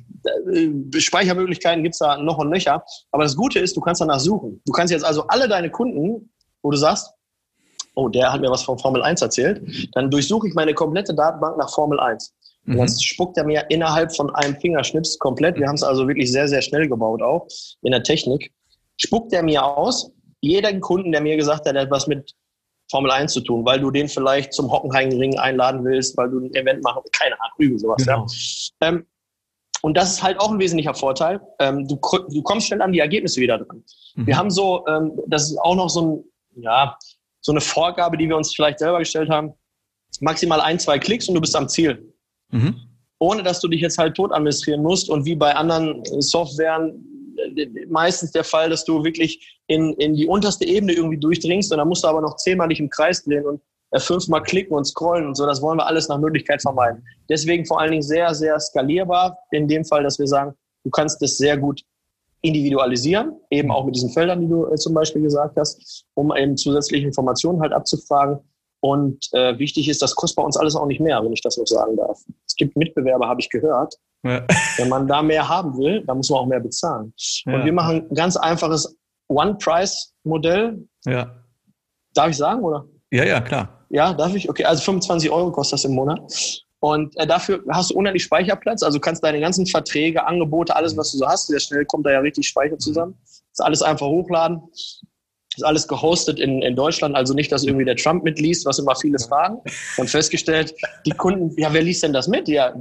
[0.51, 2.83] äh, Speichermöglichkeiten gibt's da noch und nöcher.
[3.11, 4.61] Aber das Gute ist, du kannst danach suchen.
[4.65, 6.29] Du kannst jetzt also alle deine Kunden,
[6.61, 7.13] wo du sagst,
[7.95, 9.61] oh, der hat mir was von Formel 1 erzählt,
[9.93, 12.33] dann durchsuche ich meine komplette Datenbank nach Formel 1.
[12.67, 12.99] Und dann mhm.
[12.99, 16.61] spuckt er mir innerhalb von einem Fingerschnips komplett, wir haben es also wirklich sehr, sehr
[16.61, 17.47] schnell gebaut auch
[17.81, 18.53] in der Technik,
[18.97, 22.33] spuckt er mir aus, jeder Kunden, der mir gesagt hat, der hat was mit
[22.91, 26.53] Formel 1 zu tun, weil du den vielleicht zum Hockenheimring einladen willst, weil du ein
[26.53, 28.05] Event machen, keine Ahnung, üben sowas.
[28.05, 28.27] Genau.
[28.81, 28.89] Ja.
[28.89, 29.05] Ähm,
[29.81, 31.41] und das ist halt auch ein wesentlicher Vorteil.
[31.59, 31.99] Ähm, du,
[32.29, 33.83] du kommst schnell an die Ergebnisse wieder dran.
[34.15, 34.27] Mhm.
[34.27, 36.01] Wir haben so, ähm, das ist auch noch so
[36.55, 36.95] ein, ja,
[37.39, 39.53] so eine Vorgabe, die wir uns vielleicht selber gestellt haben.
[40.19, 42.13] Maximal ein, zwei Klicks und du bist am Ziel.
[42.49, 42.75] Mhm.
[43.17, 47.10] Ohne dass du dich jetzt halt tot administrieren musst und wie bei anderen Softwaren
[47.89, 51.87] meistens der Fall, dass du wirklich in, in die unterste Ebene irgendwie durchdringst und dann
[51.87, 55.27] musst du aber noch zehnmal dich im Kreis drehen und äh, fünfmal klicken und scrollen
[55.27, 55.45] und so.
[55.45, 57.03] Das wollen wir alles nach Möglichkeit vermeiden.
[57.29, 61.21] Deswegen vor allen Dingen sehr, sehr skalierbar in dem Fall, dass wir sagen, du kannst
[61.21, 61.81] das sehr gut
[62.41, 66.57] individualisieren, eben auch mit diesen Feldern, die du äh, zum Beispiel gesagt hast, um eben
[66.57, 68.39] zusätzliche Informationen halt abzufragen.
[68.79, 71.57] Und äh, wichtig ist, das kostet bei uns alles auch nicht mehr, wenn ich das
[71.57, 72.19] noch sagen darf.
[72.47, 73.95] Es gibt Mitbewerber, habe ich gehört.
[74.23, 74.45] Ja.
[74.77, 77.13] Wenn man da mehr haben will, dann muss man auch mehr bezahlen.
[77.45, 77.55] Ja.
[77.55, 80.87] Und wir machen ein ganz einfaches One-Price-Modell.
[81.05, 81.35] Ja.
[82.13, 82.85] Darf ich sagen, oder?
[83.11, 83.85] Ja, ja, klar.
[83.89, 84.49] Ja, darf ich?
[84.49, 86.21] Okay, also 25 Euro kostet das im Monat.
[86.79, 88.83] Und äh, dafür hast du unendlich Speicherplatz.
[88.83, 92.11] Also kannst deine ganzen Verträge, Angebote, alles, was du so hast, sehr schnell kommt da
[92.11, 93.17] ja richtig Speicher zusammen.
[93.51, 94.61] Das alles einfach hochladen
[95.61, 98.95] ist alles gehostet in, in Deutschland, also nicht, dass irgendwie der Trump mitliest, was immer
[98.95, 99.59] viele fragen.
[99.97, 100.73] Haben festgestellt,
[101.05, 102.47] die Kunden, ja, wer liest denn das mit?
[102.47, 102.73] Ja,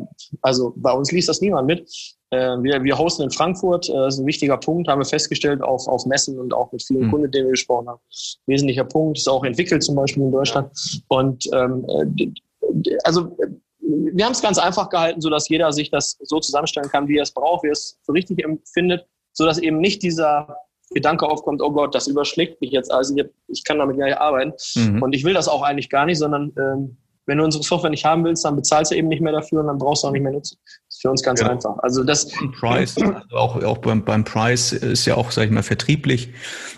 [0.43, 1.89] also bei uns liest das niemand mit.
[2.31, 5.63] Äh, wir, wir hosten in Frankfurt, äh, das ist ein wichtiger Punkt, haben wir festgestellt,
[5.63, 7.11] auf, auf Messen und auch mit vielen mhm.
[7.11, 8.01] Kunden, mit denen wir gesprochen haben.
[8.47, 10.71] Wesentlicher Punkt, ist auch entwickelt zum Beispiel in Deutschland.
[11.09, 13.37] Und ähm, äh, also
[13.81, 17.23] wir haben es ganz einfach gehalten, sodass jeder sich das so zusammenstellen kann, wie er
[17.23, 20.57] es braucht, wie er es für richtig empfindet, sodass eben nicht dieser
[20.91, 23.15] Gedanke aufkommt, oh Gott, das überschlägt mich jetzt, also
[23.49, 24.53] ich kann damit gar nicht arbeiten.
[24.75, 25.03] Mhm.
[25.03, 28.05] Und ich will das auch eigentlich gar nicht, sondern ähm, wenn du unsere Software nicht
[28.05, 30.23] haben willst, dann bezahlst du eben nicht mehr dafür und dann brauchst du auch nicht
[30.23, 30.59] mehr nutzen.
[31.01, 31.49] Für uns ganz ja.
[31.49, 31.79] einfach.
[31.79, 35.63] Also das Price, also auch, auch beim, beim Preis ist ja auch, sag ich mal,
[35.63, 36.33] vertrieblich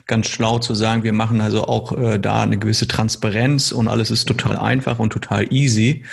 [0.06, 4.10] ganz schlau zu sagen, wir machen also auch äh, da eine gewisse Transparenz und alles
[4.10, 6.04] ist total einfach und total easy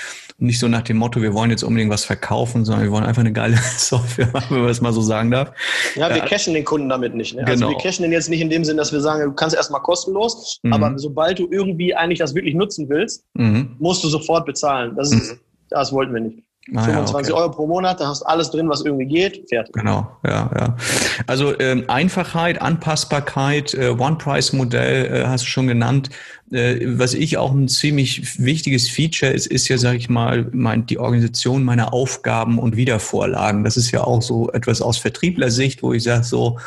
[0.42, 3.22] nicht so nach dem Motto, wir wollen jetzt unbedingt was verkaufen, sondern wir wollen einfach
[3.22, 5.52] eine geile Software machen, wenn man das mal so sagen darf.
[5.96, 7.36] Ja, wir äh, cashen den Kunden damit nicht.
[7.36, 7.42] Ne?
[7.42, 7.68] Also genau.
[7.68, 9.82] Also wir cashen den jetzt nicht in dem Sinn, dass wir sagen, du kannst erstmal
[9.82, 10.74] kostenlos, mhm.
[10.74, 13.76] aber sobald du irgendwie eigentlich das wirklich nutzen willst, mhm.
[13.80, 14.96] musst du sofort bezahlen.
[14.96, 15.40] Das, ist, mhm.
[15.70, 16.44] das wollten wir nicht.
[16.76, 17.44] Ah, 25 ja, okay.
[17.44, 19.74] Euro pro Monat, da hast du alles drin, was irgendwie geht, fertig.
[19.74, 20.76] Genau, ja, ja.
[21.28, 26.10] Also ähm, Einfachheit, Anpassbarkeit, äh, One-Price-Modell äh, hast du schon genannt.
[26.52, 30.86] Äh, was ich auch ein ziemlich wichtiges Feature ist, ist ja, sage ich mal, mein,
[30.86, 33.64] die Organisation meiner Aufgaben und Wiedervorlagen.
[33.64, 36.60] Das ist ja auch so etwas aus Vertriebler-Sicht, wo ich sage so,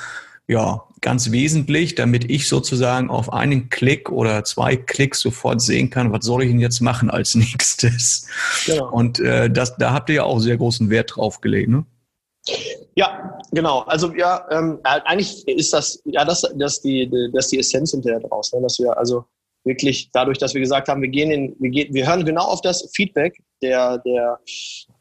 [0.49, 6.13] ja, ganz wesentlich, damit ich sozusagen auf einen Klick oder zwei Klicks sofort sehen kann,
[6.13, 8.27] was soll ich denn jetzt machen als nächstes.
[8.65, 8.91] Genau.
[8.91, 11.85] Und äh, das, da habt ihr ja auch sehr großen Wert drauf gelegt, ne?
[12.97, 13.81] Ja, genau.
[13.81, 18.53] Also ja, ähm, eigentlich ist das ja das, das die, das die Essenz hinterher draus,
[18.53, 18.61] ne?
[18.61, 19.25] dass wir also
[19.65, 22.61] wirklich dadurch, dass wir gesagt haben, wir gehen in, wir gehen, wir hören genau auf
[22.61, 24.41] das Feedback der der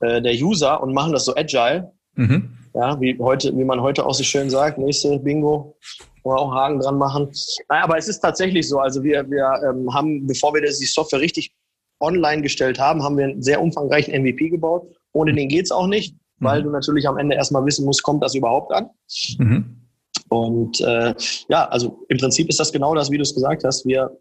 [0.02, 1.92] äh, der User und machen das so agile.
[2.14, 2.58] Mhm.
[2.74, 5.76] Ja, wie heute, wie man heute auch so schön sagt, nächste Bingo,
[6.24, 7.30] wo wir auch Haken dran machen.
[7.68, 8.80] Naja, aber es ist tatsächlich so.
[8.80, 11.54] Also wir, wir ähm, haben, bevor wir die Software richtig
[12.00, 14.88] online gestellt haben, haben wir einen sehr umfangreichen MVP gebaut.
[15.14, 16.46] Ohne den geht's auch nicht, mhm.
[16.46, 18.90] weil du natürlich am Ende erstmal wissen musst, kommt das überhaupt an?
[19.38, 19.82] Mhm.
[20.30, 21.14] Und äh,
[21.50, 23.86] ja, also im Prinzip ist das genau das, wie du es gesagt hast.
[23.86, 24.18] Wir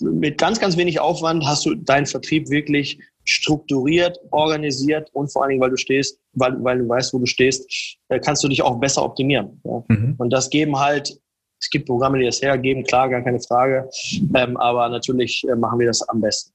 [0.00, 2.98] mit ganz, ganz wenig Aufwand hast du deinen Vertrieb wirklich
[3.28, 7.26] strukturiert, organisiert und vor allen Dingen, weil du stehst, weil, weil du weißt, wo du
[7.26, 9.60] stehst, äh, kannst du dich auch besser optimieren.
[9.64, 9.84] Ja?
[9.88, 10.14] Mhm.
[10.16, 11.18] Und das geben halt,
[11.60, 13.90] es gibt Programme, die das hergeben, klar, gar keine Frage,
[14.34, 16.52] ähm, aber natürlich äh, machen wir das am besten.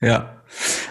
[0.00, 0.38] Ja,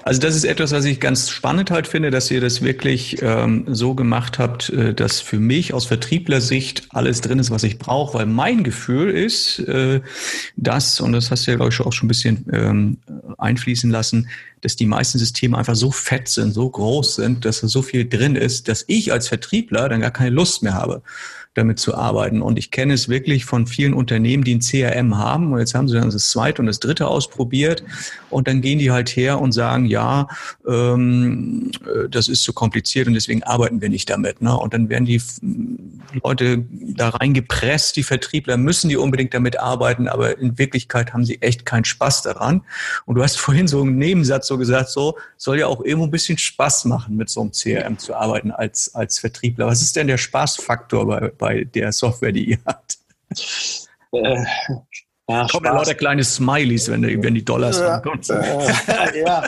[0.03, 3.65] Also das ist etwas, was ich ganz spannend halt finde, dass ihr das wirklich ähm,
[3.67, 8.17] so gemacht habt, äh, dass für mich aus Vertrieblersicht alles drin ist, was ich brauche,
[8.17, 10.01] weil mein Gefühl ist, äh,
[10.55, 12.97] dass, und das hast du ja, glaube ich, auch schon ein bisschen ähm,
[13.37, 14.29] einfließen lassen,
[14.61, 18.07] dass die meisten Systeme einfach so fett sind, so groß sind, dass da so viel
[18.07, 21.01] drin ist, dass ich als Vertriebler dann gar keine Lust mehr habe
[21.57, 22.41] damit zu arbeiten.
[22.41, 25.51] Und ich kenne es wirklich von vielen Unternehmen, die ein CRM haben.
[25.51, 27.83] Und jetzt haben sie dann das zweite und das dritte ausprobiert.
[28.29, 30.27] Und dann gehen die halt her und sagen, ja,
[30.67, 34.41] ähm, äh, das ist zu kompliziert und deswegen arbeiten wir nicht damit.
[34.41, 34.55] Ne?
[34.55, 35.21] Und dann werden die
[36.23, 41.41] Leute da reingepresst, die Vertriebler müssen die unbedingt damit arbeiten, aber in Wirklichkeit haben sie
[41.41, 42.61] echt keinen Spaß daran.
[43.05, 46.11] Und du hast vorhin so einen Nebensatz so gesagt, so soll ja auch irgendwo ein
[46.11, 49.67] bisschen Spaß machen, mit so einem CRM zu arbeiten als, als Vertriebler.
[49.67, 52.97] Was ist denn der Spaßfaktor bei, bei der Software, die ihr habt?
[54.11, 54.45] Äh,
[55.29, 59.43] ja, Kommen ja lauter kleine Smileys, wenn, wenn die Dollars ja, äh, ja,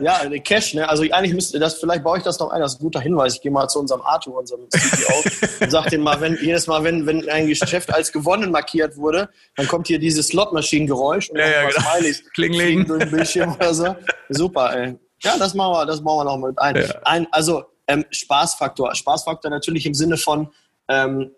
[0.00, 0.86] ja, Cash, ne?
[0.86, 3.36] Also eigentlich müsste das, vielleicht baue ich das noch ein, das ist ein guter Hinweis.
[3.36, 6.84] Ich gehe mal zu unserem Arthur, unserem CTO, und sag den mal, wenn jedes Mal,
[6.84, 11.48] wenn, wenn ein Geschäft als gewonnen markiert wurde, dann kommt hier dieses Slot-Maschinen-Geräusch und ja,
[11.48, 11.80] ja, genau.
[11.80, 12.86] Smileys Klingling.
[12.86, 13.96] durch den Bildschirm oder so.
[14.28, 14.98] Super, ey.
[15.22, 16.76] Ja, das machen wir, das machen wir noch mit ein.
[16.76, 16.88] Ja.
[17.04, 18.94] ein also ähm, Spaßfaktor.
[18.94, 20.50] Spaßfaktor natürlich im Sinne von,
[20.88, 21.30] ähm,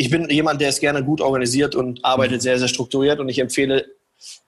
[0.00, 2.40] ich bin jemand, der ist gerne gut organisiert und arbeitet mhm.
[2.40, 3.84] sehr, sehr strukturiert und ich empfehle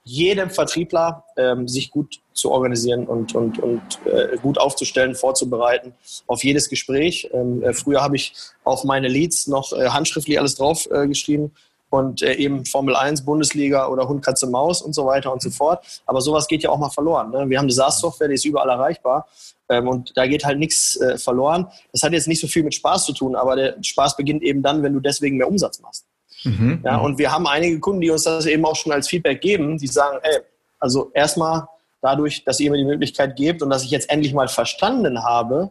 [0.02, 5.92] jedem Vertriebler, ähm, sich gut zu organisieren und, und, und äh, gut aufzustellen, vorzubereiten
[6.26, 7.28] auf jedes Gespräch.
[7.34, 8.32] Ähm, äh, früher habe ich
[8.64, 11.52] auf meine Leads noch äh, handschriftlich alles drauf äh, geschrieben
[11.90, 15.50] und äh, eben Formel 1, Bundesliga oder Hund, Katze, Maus und so weiter und so
[15.50, 15.84] fort.
[16.06, 17.30] Aber sowas geht ja auch mal verloren.
[17.30, 17.44] Ne?
[17.50, 19.28] Wir haben eine SaaS-Software, die ist überall erreichbar
[19.72, 21.66] ähm, und da geht halt nichts äh, verloren.
[21.92, 24.62] Das hat jetzt nicht so viel mit Spaß zu tun, aber der Spaß beginnt eben
[24.62, 26.06] dann, wenn du deswegen mehr Umsatz machst.
[26.44, 27.04] Mhm, ja, mhm.
[27.04, 29.86] und wir haben einige Kunden, die uns das eben auch schon als Feedback geben, die
[29.86, 30.40] sagen, ey,
[30.78, 31.68] also erstmal
[32.00, 35.70] dadurch, dass ihr mir die Möglichkeit gebt und dass ich jetzt endlich mal verstanden habe,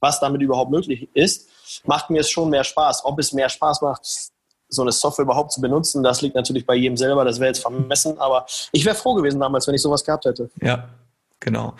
[0.00, 1.48] was damit überhaupt möglich ist,
[1.84, 3.04] macht mir es schon mehr Spaß.
[3.04, 4.32] Ob es mehr Spaß macht,
[4.68, 7.60] so eine Software überhaupt zu benutzen, das liegt natürlich bei jedem selber, das wäre jetzt
[7.60, 10.50] vermessen, aber ich wäre froh gewesen damals, wenn ich sowas gehabt hätte.
[10.62, 10.88] Ja,
[11.40, 11.74] Genau.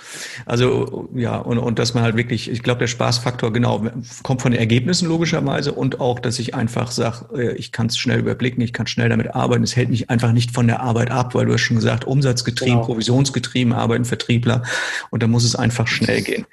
[0.47, 3.87] Also ja, und, und dass man halt wirklich, ich glaube, der Spaßfaktor genau
[4.23, 7.99] kommt von den Ergebnissen logischerweise und auch, dass ich einfach sage, äh, ich kann es
[7.99, 9.63] schnell überblicken, ich kann schnell damit arbeiten.
[9.63, 12.77] Es hält mich einfach nicht von der Arbeit ab, weil du hast schon gesagt, umsatzgetrieben,
[12.77, 12.87] genau.
[12.87, 14.63] provisionsgetrieben, arbeiten Vertriebler
[15.11, 16.47] und da muss es einfach schnell gehen.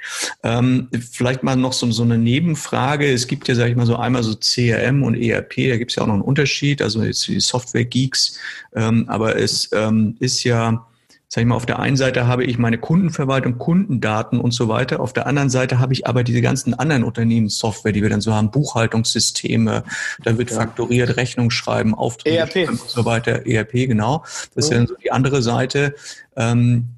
[0.43, 3.09] Ähm, vielleicht mal noch so, so eine Nebenfrage.
[3.09, 5.95] Es gibt ja, sage ich mal, so einmal so CRM und ERP, da gibt es
[5.95, 8.37] ja auch noch einen Unterschied, also jetzt die Software-Geeks,
[8.75, 10.85] ähm, aber es ähm, ist ja
[11.29, 15.01] sag ich mal, auf der einen Seite habe ich meine Kundenverwaltung, Kundendaten und so weiter.
[15.01, 18.33] Auf der anderen Seite habe ich aber diese ganzen anderen Unternehmenssoftware, die wir dann so
[18.33, 19.83] haben, Buchhaltungssysteme,
[20.23, 20.57] da wird ja.
[20.57, 22.69] faktoriert, Rechnung schreiben, Aufträge ERP.
[22.69, 23.45] und so weiter.
[23.45, 24.23] ERP, genau.
[24.55, 25.95] Das ist ja dann so die andere Seite.
[26.37, 26.89] Ähm,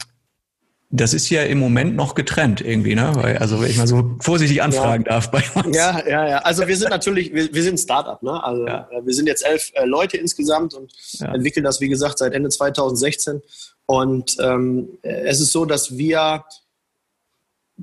[0.92, 3.12] das ist ja im Moment noch getrennt irgendwie, ne?
[3.14, 5.14] Weil, also wenn ich mal so vorsichtig anfragen ja.
[5.14, 5.78] darf bei uns.
[5.78, 6.38] Ja, ja, ja.
[6.40, 8.44] Also wir sind natürlich, wir, wir sind Startup, ne?
[8.44, 8.90] Also ja.
[8.92, 11.34] Äh, wir sind jetzt elf äh, Leute insgesamt und ja.
[11.34, 13.42] entwickeln das, wie gesagt, seit Ende 2016.
[13.90, 16.46] Und ähm, es ist so, dass wir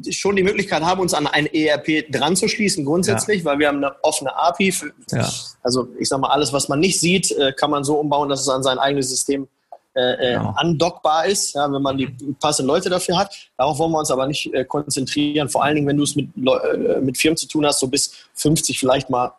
[0.08, 3.44] schon die Möglichkeit haben, uns an ein ERP dran zu schließen, grundsätzlich, ja.
[3.46, 4.70] weil wir haben eine offene API.
[4.70, 5.28] Für, ja.
[5.64, 8.42] Also ich sage mal, alles, was man nicht sieht, äh, kann man so umbauen, dass
[8.42, 9.48] es an sein eigenes System
[9.96, 10.54] äh, äh, genau.
[10.56, 12.06] andockbar ist, ja, wenn man die
[12.38, 13.34] passenden Leute dafür hat.
[13.58, 15.48] Darauf wollen wir uns aber nicht äh, konzentrieren.
[15.48, 18.12] Vor allen Dingen, wenn du es mit, äh, mit Firmen zu tun hast, so bis
[18.34, 19.32] 50, vielleicht mal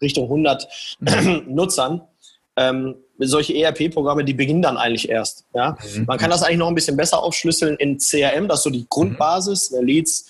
[0.00, 0.66] Richtung 100
[1.00, 1.42] mhm.
[1.54, 2.00] Nutzern.
[2.56, 5.44] Ähm, solche ERP-Programme, die beginnen dann eigentlich erst.
[5.54, 5.76] Ja?
[5.94, 6.04] Mhm.
[6.06, 8.86] Man kann das eigentlich noch ein bisschen besser aufschlüsseln in CRM, das ist so die
[8.88, 9.86] Grundbasis, mhm.
[9.86, 10.26] Leads,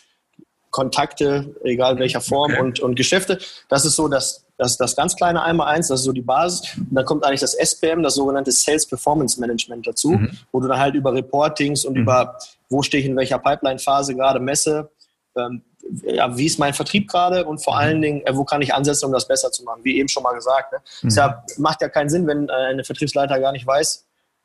[0.70, 2.60] Kontakte, egal welcher Form okay.
[2.60, 3.38] und, und Geschäfte.
[3.68, 6.76] Das ist so das, das, das ganz kleine einmal eins, das ist so die Basis.
[6.76, 10.30] Und dann kommt eigentlich das SPM, das sogenannte Sales Performance Management dazu, mhm.
[10.50, 12.02] wo du dann halt über Reportings und mhm.
[12.02, 12.36] über,
[12.68, 14.90] wo stehe ich in welcher Pipeline-Phase gerade messe,
[15.36, 17.80] ähm, wie ist mein Vertrieb gerade und vor mhm.
[17.80, 20.22] allen Dingen, äh, wo kann ich ansetzen, um das besser zu machen, wie eben schon
[20.22, 20.72] mal gesagt.
[20.72, 20.78] Ne?
[21.02, 21.08] Mhm.
[21.08, 24.04] Es ja, macht ja keinen Sinn, wenn äh, ein Vertriebsleiter gar nicht weiß,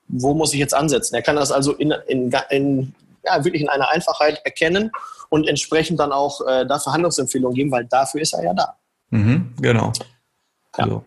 [0.10, 1.16] wo muss ich jetzt ansetzen.
[1.16, 4.92] Er kann das also in, in, in ja, wirklich in einer Einfachheit erkennen
[5.30, 8.76] und entsprechend dann auch äh, dafür Handlungsempfehlungen geben, weil dafür ist er ja da.
[9.12, 9.94] Mhm, genau.
[10.78, 10.86] Ja.
[10.86, 11.06] So.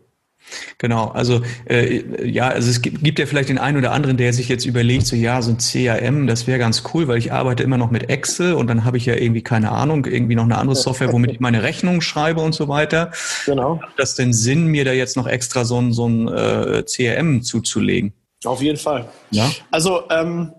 [0.79, 4.33] Genau, also äh, ja, also es gibt, gibt ja vielleicht den einen oder anderen, der
[4.33, 7.63] sich jetzt überlegt, so ja, so ein CRM, das wäre ganz cool, weil ich arbeite
[7.63, 10.59] immer noch mit Excel und dann habe ich ja irgendwie keine Ahnung, irgendwie noch eine
[10.59, 13.13] andere Software, womit ich meine Rechnungen schreibe und so weiter.
[13.47, 13.81] Genau.
[13.81, 17.43] Hat das denn Sinn, mir da jetzt noch extra so ein, so ein äh, CRM
[17.43, 18.13] zuzulegen?
[18.45, 19.09] Auf jeden Fall.
[19.31, 19.51] Ja.
[19.71, 20.53] Also ähm,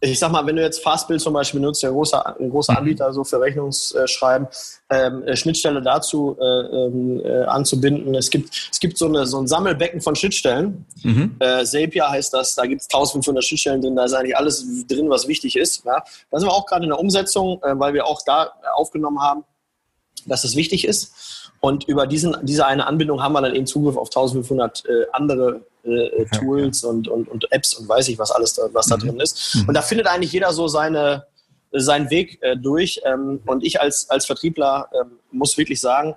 [0.00, 2.78] ich sag mal, wenn du jetzt Fastbill zum Beispiel benutzt, der große, ein großer mhm.
[2.78, 4.48] Anbieter so für Rechnungsschreiben,
[4.90, 8.14] ähm, äh, Schnittstelle dazu äh, ähm, äh, anzubinden.
[8.14, 10.86] Es gibt, es gibt so, eine, so ein Sammelbecken von Schnittstellen.
[11.02, 11.36] Mhm.
[11.40, 15.10] Äh, Zapier heißt das, da gibt es 1500 Schnittstellen drin, da ist eigentlich alles drin,
[15.10, 15.84] was wichtig ist.
[15.84, 16.02] Ja.
[16.30, 19.44] Da sind wir auch gerade in der Umsetzung, äh, weil wir auch da aufgenommen haben,
[20.26, 21.12] dass es wichtig ist.
[21.60, 25.62] Und über diesen, diese eine Anbindung haben wir dann eben Zugriff auf 1500 äh, andere
[25.88, 26.88] äh, Tools ja.
[26.88, 29.00] Und, und, und Apps und weiß ich, was alles da, was da mhm.
[29.00, 29.54] drin ist.
[29.54, 29.68] Mhm.
[29.68, 31.26] Und da findet eigentlich jeder so seine,
[31.72, 33.00] seinen Weg äh, durch.
[33.04, 36.14] Ähm, und ich als, als Vertriebler ähm, muss wirklich sagen,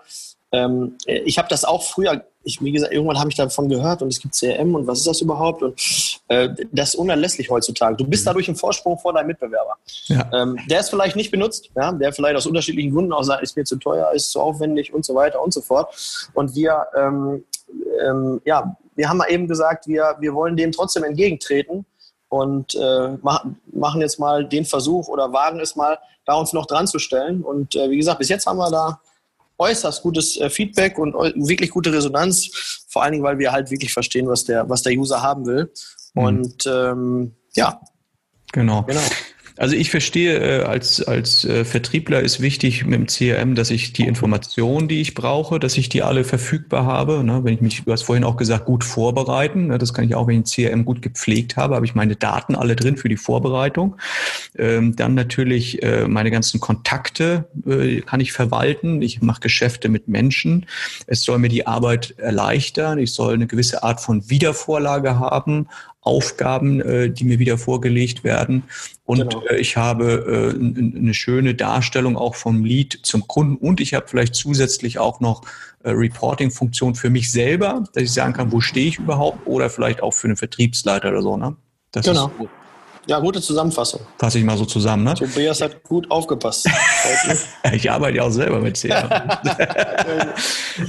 [0.52, 4.10] ähm, ich habe das auch früher, ich, wie gesagt, irgendwann habe ich davon gehört und
[4.10, 5.62] es gibt CRM und was ist das überhaupt?
[5.62, 5.80] Und
[6.28, 7.96] äh, das ist unerlässlich heutzutage.
[7.96, 8.28] Du bist mhm.
[8.28, 9.78] dadurch im Vorsprung vor deinem Mitbewerber.
[10.06, 10.30] Ja.
[10.34, 11.92] Ähm, der ist vielleicht nicht benutzt, ja?
[11.94, 15.06] der vielleicht aus unterschiedlichen Gründen auch sagt, ist mir zu teuer, ist zu aufwendig und
[15.06, 15.94] so weiter und so fort.
[16.34, 17.46] Und wir, ähm,
[18.06, 21.86] ähm, ja, wir haben eben gesagt, wir, wir wollen dem trotzdem entgegentreten
[22.30, 26.88] und äh, machen jetzt mal den Versuch oder wagen es mal, da uns noch dran
[26.88, 27.42] zu stellen.
[27.42, 29.02] Und äh, wie gesagt, bis jetzt haben wir da
[29.58, 33.94] äußerst gutes äh, Feedback und wirklich gute Resonanz, vor allen Dingen, weil wir halt wirklich
[33.94, 35.72] verstehen, was der, was der User haben will.
[36.14, 36.24] Mhm.
[36.24, 37.80] Und ähm, ja.
[38.54, 38.84] Genau.
[38.84, 39.02] genau.
[39.62, 43.93] Also ich verstehe, äh, als, als äh, Vertriebler ist wichtig mit dem CRM, dass ich
[43.93, 47.24] die Informationen, die ich brauche, dass ich die alle verfügbar habe.
[47.24, 47.43] Ne?
[47.43, 49.67] Wenn ich mich, du hast vorhin auch gesagt, gut vorbereiten.
[49.67, 49.78] Ne?
[49.78, 52.76] Das kann ich auch, wenn ich CRM gut gepflegt habe, habe ich meine Daten alle
[52.76, 53.97] drin für die Vorbereitung.
[54.58, 57.47] Ähm, dann natürlich äh, meine ganzen Kontakte
[58.08, 59.04] kann ich verwalten.
[59.04, 60.65] Ich mache Geschäfte mit Menschen.
[61.06, 62.97] Es soll mir die Arbeit erleichtern.
[62.97, 65.67] Ich soll eine gewisse Art von Wiedervorlage haben,
[66.02, 68.64] Aufgaben, äh, die mir wieder vorgelegt werden.
[69.06, 69.46] Und genau.
[69.48, 73.56] äh, ich habe äh, eine schöne Darstellung auch vom Lead zum Kunden.
[73.56, 75.44] Und ich habe vielleicht zusätzlich auch noch
[75.84, 80.02] äh, Reporting-Funktion für mich selber, dass ich sagen kann, wo stehe ich überhaupt oder vielleicht
[80.02, 81.38] auch für einen Vertriebsleiter oder so.
[81.38, 81.56] Ne?
[81.92, 82.28] Das genau.
[82.28, 82.50] ist gut.
[83.08, 84.02] Ja, gute Zusammenfassung.
[84.20, 85.16] Fasse ich mal so zusammen, ne?
[85.16, 86.70] Tobias hat gut aufgepasst.
[87.74, 89.10] ich arbeite ja auch selber mit CRM.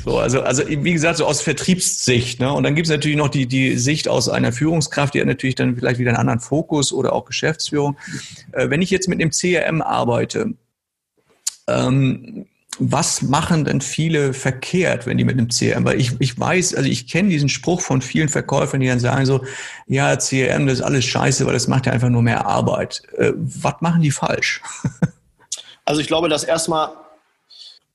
[0.04, 2.52] so, also, also, wie gesagt, so aus Vertriebssicht, ne?
[2.52, 5.54] Und dann gibt es natürlich noch die, die Sicht aus einer Führungskraft, die hat natürlich
[5.54, 7.96] dann vielleicht wieder einen anderen Fokus oder auch Geschäftsführung.
[8.52, 10.52] Äh, wenn ich jetzt mit dem CRM arbeite,
[11.66, 12.46] ähm,
[12.78, 15.84] was machen denn viele verkehrt, wenn die mit einem CRM?
[15.84, 19.26] Weil ich, ich weiß, also ich kenne diesen Spruch von vielen Verkäufern, die dann sagen
[19.26, 19.42] so,
[19.86, 23.02] ja, CRM, das ist alles scheiße, weil das macht ja einfach nur mehr Arbeit.
[23.18, 24.62] Äh, was machen die falsch?
[25.84, 26.90] Also ich glaube, dass erstmal,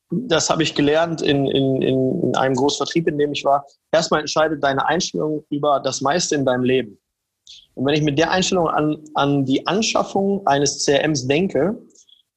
[0.10, 4.62] das habe ich gelernt in, in, in einem Großvertrieb, in dem ich war, erstmal entscheidet
[4.62, 6.98] deine Einstellung über das meiste in deinem Leben.
[7.76, 11.78] Und wenn ich mit der Einstellung an, an die Anschaffung eines CRMs denke,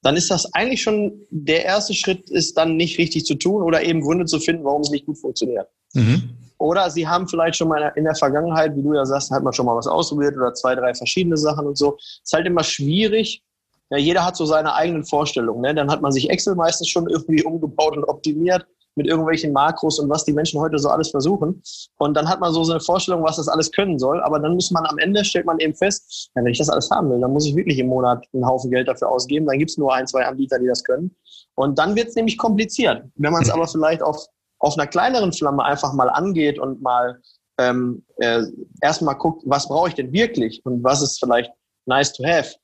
[0.01, 3.83] dann ist das eigentlich schon der erste Schritt, ist dann nicht richtig zu tun oder
[3.83, 5.67] eben Gründe zu finden, warum es nicht gut funktioniert.
[5.93, 6.29] Mhm.
[6.57, 9.53] Oder sie haben vielleicht schon mal in der Vergangenheit, wie du ja sagst, hat man
[9.53, 11.97] schon mal was ausprobiert oder zwei, drei verschiedene Sachen und so.
[11.97, 13.43] Ist halt immer schwierig.
[13.89, 15.61] Ja, jeder hat so seine eigenen Vorstellungen.
[15.61, 15.73] Ne?
[15.73, 20.09] Dann hat man sich Excel meistens schon irgendwie umgebaut und optimiert mit irgendwelchen Makros und
[20.09, 21.61] was die Menschen heute so alles versuchen.
[21.97, 24.21] Und dann hat man so eine Vorstellung, was das alles können soll.
[24.21, 26.89] Aber dann muss man am Ende, stellt man eben fest, ja, wenn ich das alles
[26.91, 29.45] haben will, dann muss ich wirklich im Monat einen Haufen Geld dafür ausgeben.
[29.45, 31.15] Dann gibt es nur ein, zwei Anbieter, die das können.
[31.55, 33.03] Und dann wird es nämlich kompliziert.
[33.15, 34.25] Wenn man es aber vielleicht auf,
[34.59, 37.19] auf einer kleineren Flamme einfach mal angeht und mal
[37.57, 38.43] ähm, äh,
[38.81, 41.51] erstmal guckt, was brauche ich denn wirklich und was ist vielleicht
[41.85, 42.55] nice to have,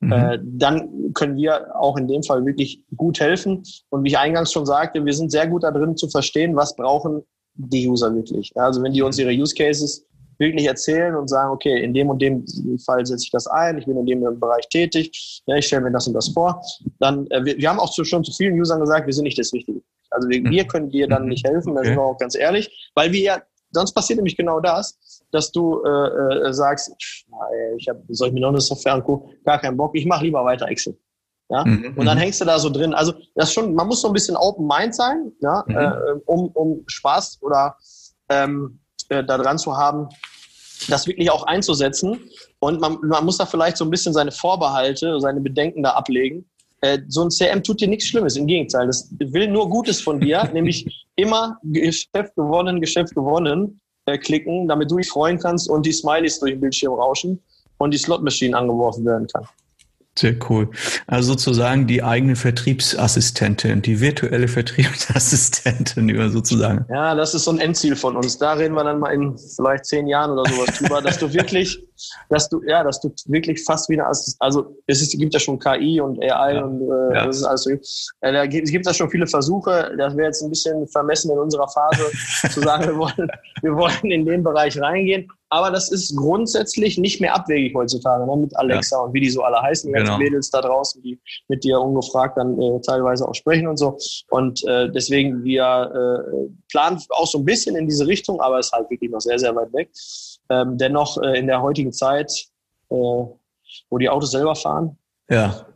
[0.00, 0.12] mhm.
[0.12, 3.62] äh, dann können wir auch in dem Fall wirklich gut helfen.
[3.90, 7.22] Und wie ich eingangs schon sagte, wir sind sehr gut darin zu verstehen, was brauchen
[7.54, 8.52] die User wirklich.
[8.56, 10.06] Also wenn die uns ihre Use Cases
[10.38, 12.44] wirklich erzählen und sagen, okay, in dem und dem
[12.84, 15.92] Fall setze ich das ein, ich bin in dem Bereich tätig, ja, ich stelle mir
[15.92, 16.60] das und das vor,
[16.98, 19.38] dann, äh, wir, wir haben auch zu, schon zu vielen Usern gesagt, wir sind nicht
[19.38, 19.80] das Richtige.
[20.10, 20.68] Also wir, wir mhm.
[20.68, 21.30] können dir dann mhm.
[21.30, 23.42] nicht helfen, da sind wir auch ganz ehrlich, weil wir ja,
[23.76, 24.98] sonst passiert nämlich genau das,
[25.30, 26.90] dass du äh, äh, sagst,
[27.76, 29.34] ich hab, soll ich mir noch eine Software angucken?
[29.44, 30.98] Gar keinen Bock, ich mache lieber weiter Excel.
[31.48, 31.64] Ja?
[31.64, 31.94] Mhm.
[31.96, 32.22] Und dann mhm.
[32.22, 32.94] hängst du da so drin.
[32.94, 35.64] Also das schon, man muss so ein bisschen Open Mind sein, ja?
[35.66, 35.76] Mhm.
[35.76, 35.92] Äh,
[36.26, 37.76] um, um Spaß oder
[38.28, 40.08] ähm, äh, da dran zu haben,
[40.88, 42.18] das wirklich auch einzusetzen.
[42.58, 46.48] Und man, man muss da vielleicht so ein bisschen seine Vorbehalte, seine Bedenken da ablegen.
[46.80, 48.86] Äh, so ein CM tut dir nichts Schlimmes, im Gegenteil.
[48.86, 54.90] Das will nur Gutes von dir, nämlich immer Geschäft gewonnen, Geschäft gewonnen äh, klicken, damit
[54.90, 57.42] du dich freuen kannst und die Smileys durch den Bildschirm rauschen
[57.78, 59.46] und die Slotmaschinen angeworfen werden kann.
[60.18, 60.70] Sehr cool.
[61.06, 66.86] Also sozusagen die eigene Vertriebsassistentin, die virtuelle Vertriebsassistentin, über sozusagen.
[66.88, 68.38] Ja, das ist so ein Endziel von uns.
[68.38, 71.84] Da reden wir dann mal in vielleicht zehn Jahren oder sowas drüber, dass du wirklich,
[72.28, 74.06] dass du, ja, dass du wirklich fast wie eine
[74.38, 76.64] also es ist, gibt ja schon KI und AI ja.
[76.64, 77.26] und äh, ja.
[77.26, 77.70] das ist alles so.
[77.70, 79.94] Äh, da gibt, es gibt da schon viele Versuche.
[79.98, 82.04] Das wäre jetzt ein bisschen vermessen in unserer Phase
[82.50, 83.28] zu sagen, wir wollen,
[83.62, 85.28] wir wollen in den Bereich reingehen.
[85.48, 89.02] Aber das ist grundsätzlich nicht mehr abwegig heutzutage, ne, mit Alexa ja.
[89.02, 90.18] und wie die so alle heißen, die ganzen genau.
[90.18, 93.96] Mädels da draußen, die mit dir ungefragt dann äh, teilweise auch sprechen und so.
[94.30, 98.66] Und äh, deswegen, wir äh, planen auch so ein bisschen in diese Richtung, aber es
[98.66, 99.90] ist halt wirklich noch sehr, sehr weit weg.
[100.48, 102.30] Ähm, dennoch äh, in der heutigen Zeit,
[102.90, 104.96] äh, wo die Autos selber fahren,
[105.28, 105.66] ja.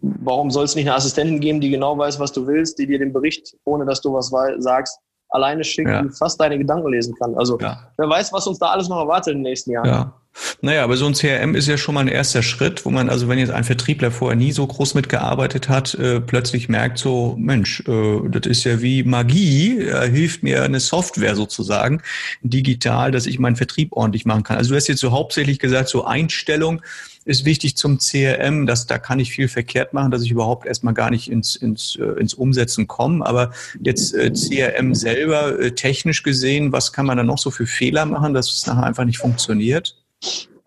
[0.00, 2.98] warum soll es nicht eine Assistentin geben, die genau weiß, was du willst, die dir
[2.98, 4.30] den Bericht, ohne dass du was
[4.62, 4.98] sagst,
[5.30, 6.00] alleine schickt ja.
[6.00, 7.34] und fast deine Gedanken lesen kann.
[7.36, 7.90] Also ja.
[7.96, 9.86] wer weiß, was uns da alles noch erwartet in den nächsten Jahren.
[9.86, 10.19] Ja.
[10.62, 13.28] Naja, aber so ein CRM ist ja schon mal ein erster Schritt, wo man, also
[13.28, 17.82] wenn jetzt ein Vertriebler vorher nie so groß mitgearbeitet hat, äh, plötzlich merkt so, Mensch,
[17.88, 22.02] äh, das ist ja wie Magie, äh, hilft mir eine Software sozusagen,
[22.42, 24.56] digital, dass ich meinen Vertrieb ordentlich machen kann.
[24.56, 26.82] Also du hast jetzt so hauptsächlich gesagt, so Einstellung,
[27.26, 30.94] ist wichtig zum CRM, dass da kann ich viel verkehrt machen, dass ich überhaupt erstmal
[30.94, 33.24] gar nicht ins, ins, äh, ins Umsetzen komme.
[33.24, 37.66] Aber jetzt äh, CRM selber, äh, technisch gesehen, was kann man da noch so für
[37.66, 39.99] Fehler machen, dass es nachher einfach nicht funktioniert?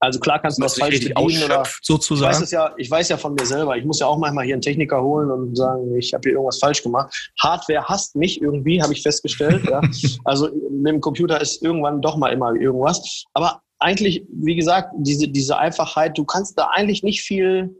[0.03, 2.33] Also klar kannst du das falsch bedienen oder sozusagen.
[2.33, 3.77] Ich weiß, ja, ich weiß ja von mir selber.
[3.77, 6.59] Ich muss ja auch manchmal hier einen Techniker holen und sagen, ich habe hier irgendwas
[6.59, 7.31] falsch gemacht.
[7.41, 9.63] Hardware hasst mich irgendwie, habe ich festgestellt.
[9.69, 9.79] ja.
[10.25, 13.23] Also mit dem Computer ist irgendwann doch mal immer irgendwas.
[13.33, 17.73] Aber eigentlich, wie gesagt, diese, diese Einfachheit, du kannst da eigentlich nicht viel,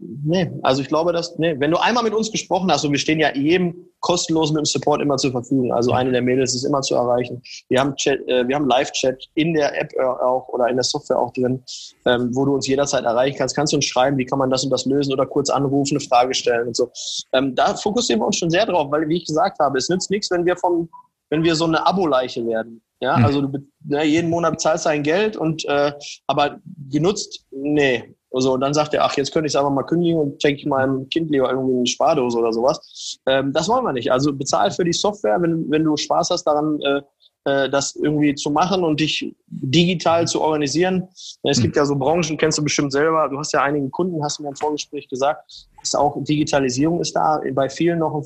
[0.00, 2.98] nee, also ich glaube, dass, nee, wenn du einmal mit uns gesprochen hast und wir
[2.98, 6.64] stehen ja jedem kostenlos mit dem Support immer zur Verfügung, also eine der Mädels ist
[6.64, 7.42] immer zu erreichen.
[7.68, 11.18] Wir haben Chat, äh, wir haben Live-Chat in der App auch oder in der Software
[11.18, 11.62] auch drin,
[12.06, 13.54] ähm, wo du uns jederzeit erreichen kannst.
[13.54, 16.06] Kannst du uns schreiben, wie kann man das und das lösen oder kurz anrufen, eine
[16.06, 16.90] Frage stellen und so.
[17.32, 20.10] Ähm, da fokussieren wir uns schon sehr drauf, weil, wie ich gesagt habe, es nützt
[20.10, 20.88] nichts, wenn wir vom,
[21.28, 22.82] wenn wir so eine Abo-Leiche werden.
[23.00, 23.24] Ja, mhm.
[23.24, 25.92] also du ne, jeden Monat bezahlst dein Geld und äh,
[26.26, 28.14] aber genutzt, nee.
[28.32, 30.66] Also dann sagt er, ach, jetzt könnte ich es einfach mal kündigen und schenke ich
[30.66, 33.18] meinem Kind lieber irgendwie eine Spardose oder sowas.
[33.26, 34.12] Ähm, das wollen wir nicht.
[34.12, 37.00] Also bezahl für die Software, wenn, wenn du Spaß hast daran, äh,
[37.44, 41.08] äh, das irgendwie zu machen und dich digital zu organisieren.
[41.42, 43.28] Es gibt ja so Branchen, kennst du bestimmt selber.
[43.30, 45.50] Du hast ja einige Kunden, hast du mir im Vorgespräch gesagt,
[45.82, 48.22] ist auch Digitalisierung ist da bei vielen noch.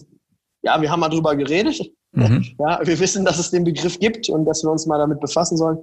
[0.63, 1.81] Ja, wir haben mal drüber geredet.
[2.11, 2.45] Mhm.
[2.59, 5.57] Ja, wir wissen, dass es den Begriff gibt und dass wir uns mal damit befassen
[5.57, 5.79] sollen.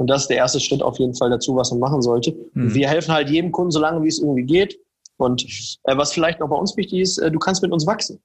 [0.00, 2.34] Und das ist der erste Schritt auf jeden Fall dazu, was man machen sollte.
[2.54, 2.74] Mhm.
[2.74, 4.80] Wir helfen halt jedem Kunden so lange, wie es irgendwie geht.
[5.18, 5.44] Und
[5.84, 8.18] äh, was vielleicht noch bei uns wichtig ist, äh, du kannst mit uns wachsen.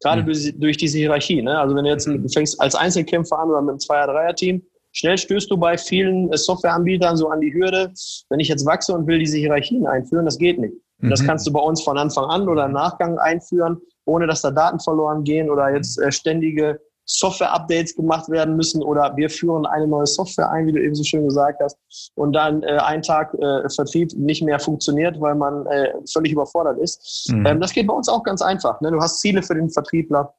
[0.00, 0.26] Gerade mhm.
[0.26, 1.42] durch, durch, diese Hierarchie.
[1.42, 1.58] Ne?
[1.58, 4.62] Also wenn du jetzt du fängst als Einzelkämpfer an oder mit einem Zweier-, Dreier-Team,
[4.92, 7.92] schnell stößt du bei vielen äh, Softwareanbietern so an die Hürde,
[8.30, 10.74] wenn ich jetzt wachse und will diese Hierarchien einführen, das geht nicht.
[10.98, 11.10] Mhm.
[11.10, 14.52] Das kannst du bei uns von Anfang an oder im Nachgang einführen, ohne dass da
[14.52, 19.86] Daten verloren gehen oder jetzt äh, ständige Software-Updates gemacht werden müssen oder wir führen eine
[19.86, 21.78] neue Software ein, wie du eben so schön gesagt hast,
[22.14, 26.78] und dann äh, ein Tag äh, Vertrieb nicht mehr funktioniert, weil man äh, völlig überfordert
[26.78, 27.30] ist.
[27.30, 27.46] Mhm.
[27.46, 28.80] Ähm, das geht bei uns auch ganz einfach.
[28.80, 28.90] Ne?
[28.90, 30.34] Du hast Ziele für den Vertriebler,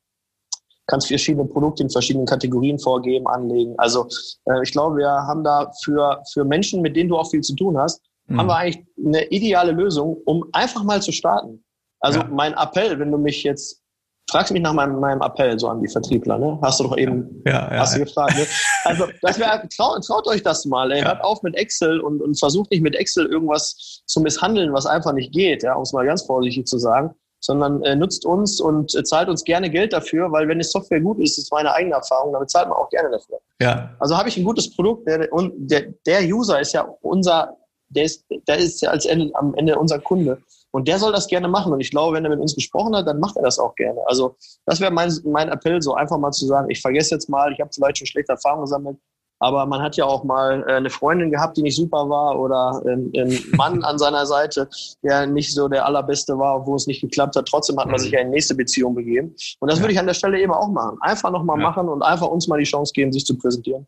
[0.88, 3.74] kannst verschiedene Produkte in verschiedenen Kategorien vorgeben, anlegen.
[3.78, 4.08] Also
[4.46, 7.56] äh, ich glaube, wir haben da für, für Menschen, mit denen du auch viel zu
[7.56, 8.40] tun hast, mhm.
[8.40, 11.64] haben wir eigentlich eine ideale Lösung, um einfach mal zu starten.
[12.02, 12.28] Also ja.
[12.30, 13.82] mein Appell, wenn du mich jetzt
[14.30, 16.60] fragst mich nach meinem, meinem Appell so an die Vertriebler, ne?
[16.62, 18.46] Hast du doch eben ja, ja, hast du gefragt, ne?
[18.84, 21.02] Also das wär, traut, traut euch das mal, ey.
[21.02, 25.14] Hört auf mit Excel und, und versucht nicht mit Excel irgendwas zu misshandeln, was einfach
[25.14, 28.94] nicht geht, ja, um es mal ganz vorsichtig zu sagen, sondern äh, nutzt uns und
[28.96, 31.96] äh, zahlt uns gerne Geld dafür, weil wenn die Software gut ist, ist meine eigene
[31.96, 33.40] Erfahrung, damit zahlt man auch gerne dafür.
[33.62, 33.96] Ja.
[34.00, 37.56] Also habe ich ein gutes Produkt, der, und der, der User ist ja unser,
[37.90, 40.42] der ist, der ist ja als Ende, am Ende unser Kunde.
[40.72, 41.74] Und der soll das gerne machen.
[41.74, 44.00] Und ich glaube, wenn er mit uns gesprochen hat, dann macht er das auch gerne.
[44.06, 47.52] Also das wäre mein, mein Appell, so einfach mal zu sagen, ich vergesse jetzt mal,
[47.52, 48.98] ich habe vielleicht schon schlechte Erfahrungen gesammelt,
[49.40, 52.82] aber man hat ja auch mal äh, eine Freundin gehabt, die nicht super war oder
[52.86, 54.68] einen, Mann an seiner Seite,
[55.04, 57.48] der nicht so der allerbeste war, wo es nicht geklappt hat.
[57.48, 59.36] Trotzdem hat man sich ja in die nächste Beziehung begeben.
[59.60, 59.84] Und das ja.
[59.84, 60.98] würde ich an der Stelle eben auch machen.
[61.02, 61.64] Einfach nochmal ja.
[61.70, 63.88] machen und einfach uns mal die Chance geben, sich zu präsentieren.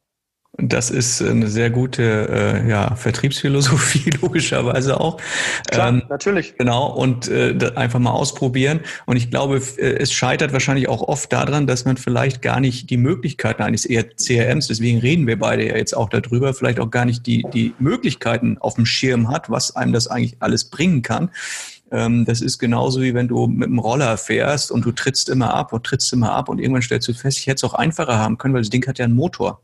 [0.62, 5.20] Das ist eine sehr gute äh, ja, Vertriebsphilosophie, logischerweise auch.
[5.70, 6.56] Klar, ähm, natürlich.
[6.58, 8.82] Genau, und äh, einfach mal ausprobieren.
[9.06, 12.90] Und ich glaube, äh, es scheitert wahrscheinlich auch oft daran, dass man vielleicht gar nicht
[12.90, 17.06] die Möglichkeiten eines CRMs, deswegen reden wir beide ja jetzt auch darüber, vielleicht auch gar
[17.06, 21.30] nicht die, die Möglichkeiten auf dem Schirm hat, was einem das eigentlich alles bringen kann.
[21.92, 25.54] Ähm, das ist genauso wie wenn du mit dem Roller fährst und du trittst immer
[25.54, 28.18] ab und trittst immer ab und irgendwann stellst du fest, ich hätte es auch einfacher
[28.18, 29.62] haben können, weil das Ding hat ja einen Motor.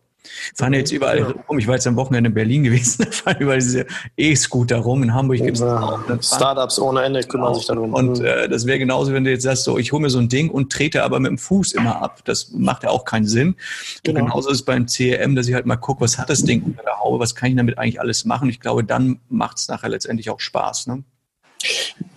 [0.55, 1.33] Fahren jetzt überall ja.
[1.47, 1.59] rum.
[1.59, 3.85] Ich war jetzt am Wochenende in Berlin gewesen, da fahren überall diese
[4.17, 5.03] E-Scooter rum.
[5.03, 7.57] In Hamburg gibt es ja, Startups ohne Ende kümmern genau.
[7.57, 7.93] sich darum.
[7.93, 8.25] Und mhm.
[8.25, 10.49] äh, das wäre genauso, wenn du jetzt sagst, so ich hole mir so ein Ding
[10.49, 12.21] und trete aber mit dem Fuß immer ab.
[12.25, 13.55] Das macht ja auch keinen Sinn.
[14.03, 14.19] Genau.
[14.19, 16.63] Und genauso ist es beim CRM, dass ich halt mal gucke, was hat das Ding
[16.63, 18.49] unter der Haube, was kann ich damit eigentlich alles machen.
[18.49, 20.87] Ich glaube, dann macht es nachher letztendlich auch Spaß.
[20.87, 21.03] Ne?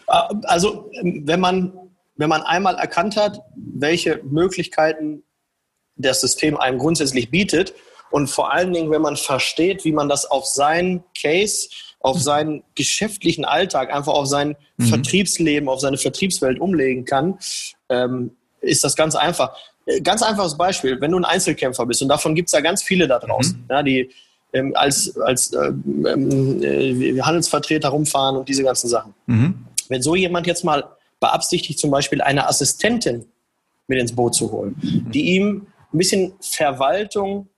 [0.07, 1.73] Also wenn man,
[2.17, 5.23] wenn man einmal erkannt hat, welche Möglichkeiten
[5.97, 7.75] das System einem grundsätzlich bietet
[8.11, 11.69] und vor allen Dingen, wenn man versteht, wie man das auf seinen Case,
[12.01, 12.21] auf mhm.
[12.21, 14.87] seinen geschäftlichen Alltag, einfach auf sein mhm.
[14.87, 17.39] Vertriebsleben, auf seine Vertriebswelt umlegen kann,
[17.89, 19.57] ähm, ist das ganz einfach.
[19.87, 22.83] Äh, ganz einfaches Beispiel, wenn du ein Einzelkämpfer bist, und davon gibt es ja ganz
[22.83, 23.67] viele da draußen, mhm.
[23.69, 24.11] ja, die
[24.53, 29.15] ähm, als, als ähm, äh, Handelsvertreter rumfahren und diese ganzen Sachen.
[29.27, 29.67] Mhm.
[29.89, 30.85] Wenn so jemand jetzt mal
[31.21, 33.27] beabsichtigt, zum Beispiel eine Assistentin
[33.89, 35.11] mit ins Boot zu holen, mhm.
[35.11, 37.49] die ihm ein bisschen Verwaltung,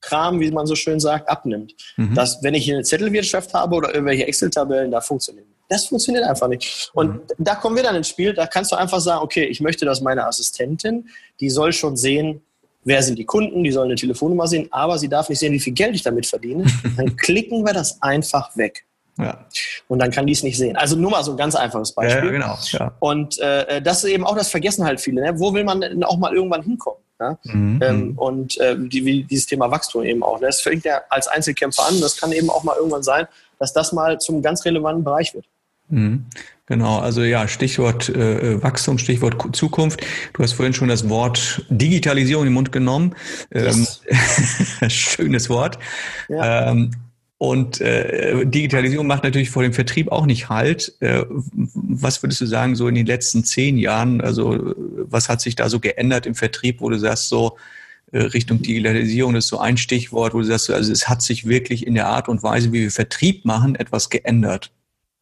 [0.00, 1.74] Kram, wie man so schön sagt, abnimmt.
[1.96, 2.14] Mhm.
[2.14, 5.46] Dass, wenn ich eine Zettelwirtschaft habe oder irgendwelche Excel-Tabellen, da funktionieren.
[5.68, 6.90] Das funktioniert einfach nicht.
[6.94, 7.22] Und mhm.
[7.38, 10.00] da kommen wir dann ins Spiel, da kannst du einfach sagen, okay, ich möchte, dass
[10.00, 11.08] meine Assistentin,
[11.40, 12.42] die soll schon sehen,
[12.84, 15.60] wer sind die Kunden, die sollen eine Telefonnummer sehen, aber sie darf nicht sehen, wie
[15.60, 16.64] viel Geld ich damit verdiene.
[16.96, 18.84] Dann klicken wir das einfach weg.
[19.18, 19.46] Ja.
[19.88, 20.76] Und dann kann die es nicht sehen.
[20.76, 22.26] Also nur mal so ein ganz einfaches Beispiel.
[22.26, 22.58] Ja, genau.
[22.70, 22.94] Ja.
[23.00, 25.22] Und äh, das ist eben auch das vergessen halt viele.
[25.22, 25.40] Ne?
[25.40, 27.00] Wo will man denn auch mal irgendwann hinkommen?
[27.20, 27.38] Ja?
[27.44, 27.80] Mhm.
[27.82, 30.40] Ähm, und äh, die, wie dieses Thema Wachstum eben auch.
[30.40, 30.46] Ne?
[30.46, 32.00] Das fängt ja als Einzelkämpfer an.
[32.00, 33.26] Das kann eben auch mal irgendwann sein,
[33.58, 35.46] dass das mal zum ganz relevanten Bereich wird.
[35.88, 36.26] Mhm.
[36.66, 40.02] Genau, also ja, Stichwort äh, Wachstum, Stichwort Zukunft.
[40.34, 43.14] Du hast vorhin schon das Wort Digitalisierung im Mund genommen.
[43.50, 44.02] Ähm, yes.
[44.88, 45.78] schönes Wort.
[46.28, 46.70] Ja.
[46.70, 46.90] Ähm,
[47.38, 50.94] und äh, Digitalisierung macht natürlich vor dem Vertrieb auch nicht Halt.
[50.98, 55.54] Äh, was würdest du sagen, so in den letzten zehn Jahren, also was hat sich
[55.54, 57.56] da so geändert im Vertrieb, wo du sagst, so
[58.10, 61.86] äh, Richtung Digitalisierung ist so ein Stichwort, wo du sagst, also es hat sich wirklich
[61.86, 64.72] in der Art und Weise, wie wir Vertrieb machen, etwas geändert.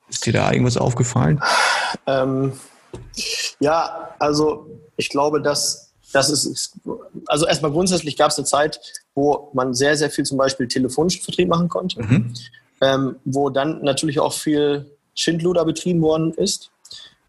[0.08, 1.42] Ist dir da irgendwas aufgefallen?
[2.06, 2.52] Ähm,
[3.60, 5.85] ja, also ich glaube, dass
[6.16, 6.72] das ist,
[7.26, 8.80] also erstmal grundsätzlich gab es eine Zeit,
[9.14, 12.32] wo man sehr, sehr viel zum Beispiel telefonischen Vertrieb machen konnte, mhm.
[12.80, 16.70] ähm, wo dann natürlich auch viel Schindluder betrieben worden ist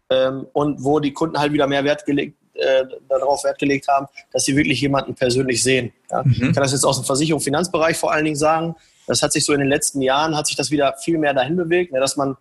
[0.08, 4.06] ähm, und wo die Kunden halt wieder mehr Wert gelegt, äh, darauf Wert gelegt haben,
[4.32, 5.92] dass sie wirklich jemanden persönlich sehen.
[6.10, 6.22] Ja?
[6.22, 6.32] Mhm.
[6.32, 8.74] Ich kann das jetzt aus dem Versicherung- und Finanzbereich vor allen Dingen sagen.
[9.06, 11.56] Das hat sich so in den letzten Jahren, hat sich das wieder viel mehr dahin
[11.56, 12.38] bewegt, ne, dass man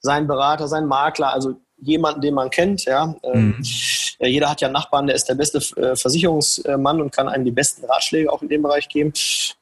[0.00, 3.64] seinen Berater, seinen Makler, also jemanden, den man kennt, ja, ähm, mhm
[4.26, 7.52] jeder hat ja einen Nachbarn, der ist der beste äh, Versicherungsmann und kann einem die
[7.52, 9.12] besten Ratschläge auch in dem Bereich geben.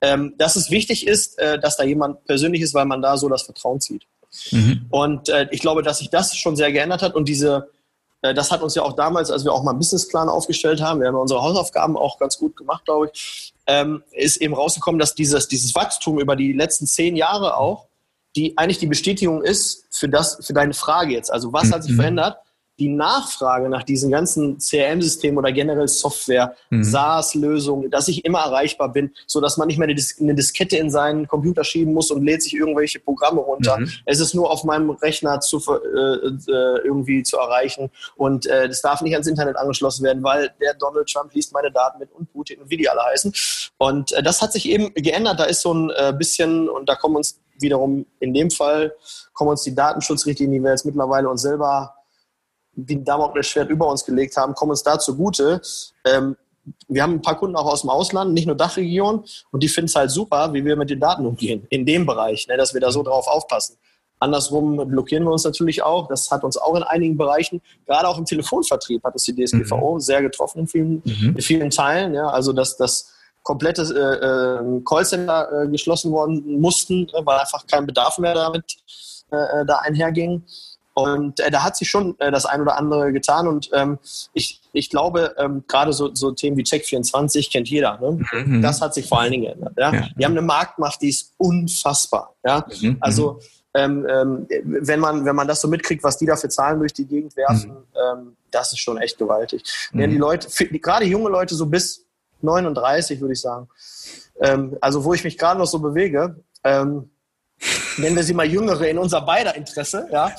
[0.00, 3.28] Ähm, dass es wichtig ist, äh, dass da jemand persönlich ist, weil man da so
[3.28, 4.07] das Vertrauen zieht.
[4.50, 4.86] Mhm.
[4.90, 7.68] Und äh, ich glaube, dass sich das schon sehr geändert hat und diese
[8.34, 11.09] das hat uns ja auch damals, als wir auch mal einen Businessplan aufgestellt haben, wir
[11.09, 15.48] haben unsere Hausaufgaben auch ganz gut gemacht, glaube ich, ähm, ist eben rausgekommen, dass dieses,
[15.48, 17.86] dieses Wachstum über die letzten zehn Jahre auch,
[18.34, 21.32] die eigentlich die Bestätigung ist für das, für deine Frage jetzt.
[21.32, 21.96] Also was hat sich mhm.
[21.96, 22.38] verändert?
[22.79, 26.85] Die Nachfrage nach diesen ganzen CRM-Systemen oder generell Software, mhm.
[26.85, 30.77] SaaS-Lösungen, dass ich immer erreichbar bin, so dass man nicht mehr eine, Dis eine, Diskette
[30.77, 33.79] in seinen Computer schieben muss und lädt sich irgendwelche Programme runter.
[33.79, 33.91] Mhm.
[34.05, 38.83] Es ist nur auf meinem Rechner zu, äh, äh, irgendwie zu erreichen und äh, das
[38.83, 42.31] darf nicht ans Internet angeschlossen werden, weil der Donald Trump liest meine Daten mit und
[42.33, 43.33] Putin und wie die alle heißen.
[43.79, 45.41] Und äh, das hat sich eben geändert.
[45.41, 48.95] Da ist so ein äh, bisschen, und da kommen uns wiederum in dem Fall,
[49.33, 51.95] kommen uns die Datenschutzrichtlinien, die wir jetzt mittlerweile uns selber
[52.77, 55.61] wie ein Damoklesschwert über uns gelegt haben, kommen uns da zugute.
[56.05, 56.37] Ähm,
[56.89, 59.87] wir haben ein paar Kunden auch aus dem Ausland, nicht nur Dachregion, und die finden
[59.87, 62.81] es halt super, wie wir mit den Daten umgehen, in dem Bereich, ne, dass wir
[62.81, 63.77] da so drauf aufpassen.
[64.18, 66.09] Andersrum blockieren wir uns natürlich auch.
[66.09, 69.95] Das hat uns auch in einigen Bereichen, gerade auch im Telefonvertrieb, hat es die DSGVO
[69.95, 70.01] mhm.
[70.01, 71.35] sehr getroffen in vielen, mhm.
[71.37, 72.14] in vielen Teilen.
[72.14, 73.12] Ja, also dass das
[73.43, 78.77] komplette äh, äh, Callcenter äh, geschlossen worden mussten, weil einfach kein Bedarf mehr damit
[79.31, 80.43] äh, äh da einherging.
[80.97, 83.47] Und äh, da hat sich schon äh, das ein oder andere getan.
[83.47, 83.99] Und ähm,
[84.32, 87.99] ich, ich glaube, ähm, gerade so, so Themen wie Check24 kennt jeder.
[88.01, 88.24] Ne?
[88.32, 88.62] Mhm.
[88.62, 89.74] Das hat sich vor allen Dingen geändert.
[89.76, 89.92] Ja?
[89.92, 90.09] ja?
[90.18, 92.34] Die haben eine Marktmacht, die ist unfassbar.
[92.42, 92.64] Ja?
[92.80, 92.97] Mhm.
[93.01, 93.40] Also
[93.74, 96.94] ähm, ähm, wenn, man, wenn man das so mitkriegt, was die da für Zahlen durch
[96.94, 97.76] die Gegend werfen, mhm.
[97.94, 99.64] ähm, das ist schon echt gewaltig.
[99.92, 100.01] Mhm.
[100.01, 102.07] Ja, die Leute, die, gerade junge Leute so bis
[102.40, 103.68] 39, würde ich sagen.
[104.40, 107.11] Ähm, also wo ich mich gerade noch so bewege, ähm,
[107.98, 110.30] nennen wir sie mal Jüngere in unser beider Interesse, ja,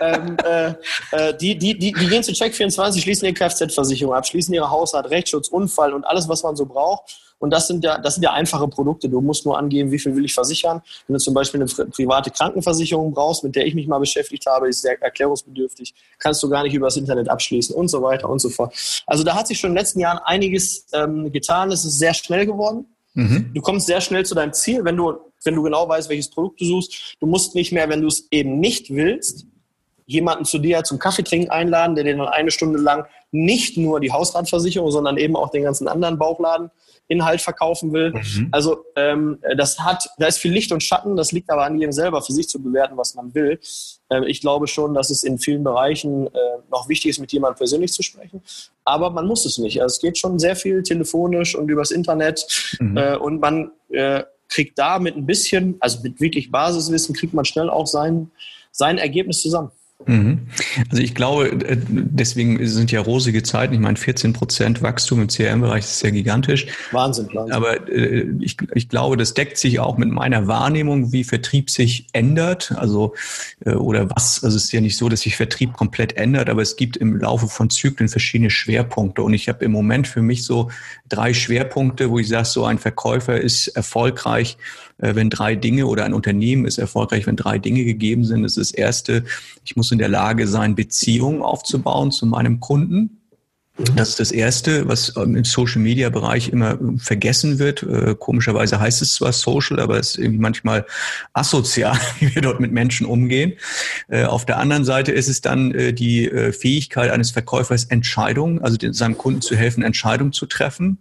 [0.00, 0.74] ähm, äh,
[1.12, 5.10] äh, die, die, die, die gehen zu Check24, schließen ihre Kfz-Versicherung ab, schließen ihre Haushalt,
[5.10, 7.18] Rechtsschutz, Unfall und alles, was man so braucht.
[7.42, 9.08] Und das sind ja, das sind ja einfache Produkte.
[9.08, 10.80] Du musst nur angeben, wie viel will ich versichern.
[11.08, 14.68] Wenn du zum Beispiel eine private Krankenversicherung brauchst, mit der ich mich mal beschäftigt habe,
[14.68, 18.38] ist sehr erklärungsbedürftig, kannst du gar nicht über das Internet abschließen und so weiter und
[18.38, 18.72] so fort.
[19.08, 21.72] Also da hat sich schon in den letzten Jahren einiges ähm, getan.
[21.72, 22.86] Es ist sehr schnell geworden.
[23.14, 23.50] Mhm.
[23.54, 26.60] Du kommst sehr schnell zu deinem Ziel, wenn du, wenn du genau weißt, welches Produkt
[26.60, 27.16] du suchst.
[27.20, 29.46] Du musst nicht mehr, wenn du es eben nicht willst,
[30.06, 34.00] jemanden zu dir zum Kaffee trinken einladen, der dir dann eine Stunde lang nicht nur
[34.00, 36.70] die Hausratversicherung, sondern eben auch den ganzen anderen Bauchladen
[37.12, 38.12] Inhalt verkaufen will.
[38.12, 38.48] Mhm.
[38.50, 41.92] Also ähm, das hat, da ist viel Licht und Schatten, das liegt aber an jedem
[41.92, 43.60] selber für sich zu bewerten, was man will.
[44.10, 46.30] Ähm, ich glaube schon, dass es in vielen Bereichen äh,
[46.70, 48.42] noch wichtig ist, mit jemandem persönlich zu sprechen.
[48.84, 49.80] Aber man muss es nicht.
[49.82, 52.96] Also es geht schon sehr viel telefonisch und übers Internet mhm.
[52.96, 57.44] äh, und man äh, kriegt da mit ein bisschen, also mit wirklich Basiswissen, kriegt man
[57.44, 58.30] schnell auch sein,
[58.70, 59.70] sein Ergebnis zusammen.
[60.06, 60.48] Mhm.
[60.90, 63.74] Also ich glaube, deswegen sind ja rosige Zeiten.
[63.74, 66.66] Ich meine, 14 Prozent Wachstum im CRM-Bereich ist ja gigantisch.
[66.90, 67.52] Wahnsinn, Wahnsinn.
[67.52, 72.06] Aber äh, ich, ich glaube, das deckt sich auch mit meiner Wahrnehmung, wie Vertrieb sich
[72.12, 72.72] ändert.
[72.76, 73.14] Also
[73.64, 74.42] äh, oder was.
[74.44, 77.18] Also es ist ja nicht so, dass sich Vertrieb komplett ändert, aber es gibt im
[77.18, 79.22] Laufe von Zyklen verschiedene Schwerpunkte.
[79.22, 80.70] Und ich habe im Moment für mich so
[81.08, 84.56] drei Schwerpunkte, wo ich sage, so ein Verkäufer ist erfolgreich,
[85.02, 88.42] wenn drei Dinge oder ein Unternehmen ist erfolgreich, wenn drei Dinge gegeben sind.
[88.42, 89.24] Das ist das erste,
[89.64, 93.18] ich muss in der Lage sein, Beziehungen aufzubauen zu meinem Kunden.
[93.96, 97.82] Das ist das Erste, was im Social-Media-Bereich immer vergessen wird.
[97.82, 100.84] Äh, komischerweise heißt es zwar Social, aber es ist irgendwie manchmal
[101.32, 103.54] asozial, wie wir dort mit Menschen umgehen.
[104.08, 109.16] Äh, auf der anderen Seite ist es dann die Fähigkeit eines Verkäufers, Entscheidungen, also seinem
[109.16, 110.98] Kunden zu helfen, Entscheidungen zu treffen.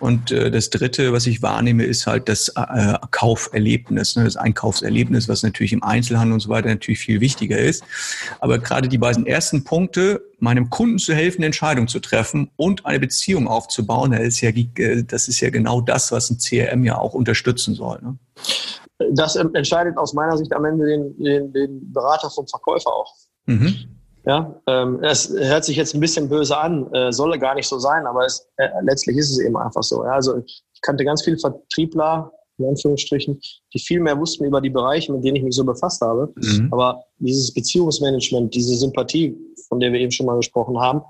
[0.00, 5.28] Und äh, das Dritte, was ich wahrnehme, ist halt das äh, Kauferlebnis, ne, das Einkaufserlebnis,
[5.28, 7.84] was natürlich im Einzelhandel und so weiter natürlich viel wichtiger ist.
[8.40, 12.86] Aber gerade die beiden ersten Punkte, meinem Kunden zu helfen, eine Entscheidung zu treffen und
[12.86, 16.84] eine Beziehung aufzubauen, das ist ja, äh, das ist ja genau das, was ein CRM
[16.84, 18.00] ja auch unterstützen soll.
[18.02, 18.18] Ne?
[19.12, 23.14] Das entscheidet aus meiner Sicht am Ende den, den, den Berater vom Verkäufer auch.
[23.46, 23.74] Mhm.
[24.24, 27.78] Ja, ähm, es hört sich jetzt ein bisschen böse an, äh, solle gar nicht so
[27.78, 30.04] sein, aber es, äh, letztlich ist es eben einfach so.
[30.04, 30.12] Ja?
[30.12, 33.40] Also ich kannte ganz viele Vertriebler, in Anführungsstrichen,
[33.74, 36.32] die viel mehr wussten über die Bereiche, mit denen ich mich so befasst habe.
[36.36, 36.68] Mhm.
[36.70, 39.36] Aber dieses Beziehungsmanagement, diese Sympathie,
[39.68, 41.02] von der wir eben schon mal gesprochen haben,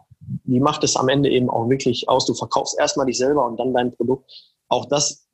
[0.45, 2.27] die macht es am Ende eben auch wirklich aus.
[2.27, 4.31] Du verkaufst erstmal dich selber und dann dein Produkt.
[4.69, 5.27] Auch das,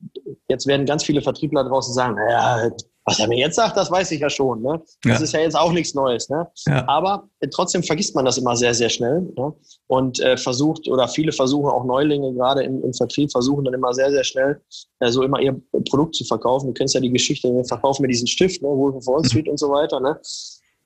[0.48, 2.70] jetzt werden ganz viele Vertriebler draußen sagen, naja,
[3.08, 4.62] was er mir jetzt sagt, das weiß ich ja schon.
[4.62, 4.80] Ne?
[5.02, 5.24] Das ja.
[5.24, 6.28] ist ja jetzt auch nichts Neues.
[6.28, 6.46] Ne?
[6.66, 6.86] Ja.
[6.86, 9.22] Aber äh, trotzdem vergisst man das immer sehr, sehr schnell.
[9.36, 9.54] Ne?
[9.86, 13.92] Und äh, versucht, oder viele versuchen, auch Neulinge gerade im, im Vertrieb, versuchen dann immer
[13.94, 14.60] sehr, sehr schnell
[15.00, 16.66] äh, so immer ihr Produkt zu verkaufen.
[16.66, 18.68] Du kennst ja die Geschichte, wir verkaufen mir diesen Stift, ne?
[18.68, 19.52] Wolf of Wall Street mhm.
[19.52, 20.00] und so weiter.
[20.00, 20.20] Ne?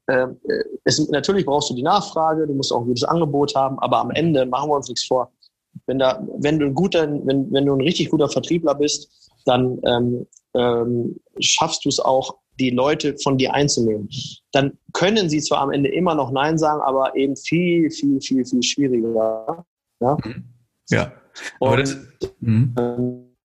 [0.08, 3.78] Ähm, äh, es, natürlich brauchst du die Nachfrage, du musst auch ein gutes Angebot haben,
[3.80, 5.32] aber am Ende machen wir uns nichts vor.
[5.86, 9.80] Wenn, da, wenn, du, ein guter, wenn, wenn du ein richtig guter Vertriebler bist, dann
[9.84, 14.09] ähm, ähm, schaffst du es auch, die Leute von dir einzunehmen.
[14.53, 18.44] Dann können sie zwar am Ende immer noch Nein sagen, aber eben viel, viel, viel,
[18.44, 19.64] viel schwieriger.
[20.00, 20.16] Ja.
[20.24, 20.44] Mhm.
[20.90, 21.12] ja.
[21.61, 21.96] Aber das,
[22.40, 22.74] mhm.
[22.78, 23.36] ähm,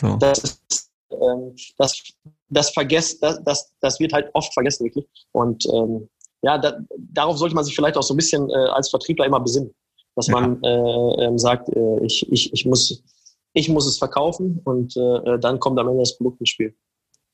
[0.00, 0.16] so.
[0.16, 2.02] das, ist, ähm, das,
[2.48, 5.06] das, vergesst, das, das, das wird halt oft vergessen, wirklich.
[5.32, 6.08] Und ähm,
[6.42, 9.40] ja, da, darauf sollte man sich vielleicht auch so ein bisschen äh, als Vertriebler immer
[9.40, 9.72] besinnen
[10.16, 10.34] dass ja.
[10.34, 13.02] man äh, ähm, sagt, äh, ich, ich, ich, muss,
[13.52, 16.74] ich muss es verkaufen und äh, dann kommt am Ende das Produkt ins Spiel.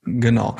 [0.06, 0.54] Genau.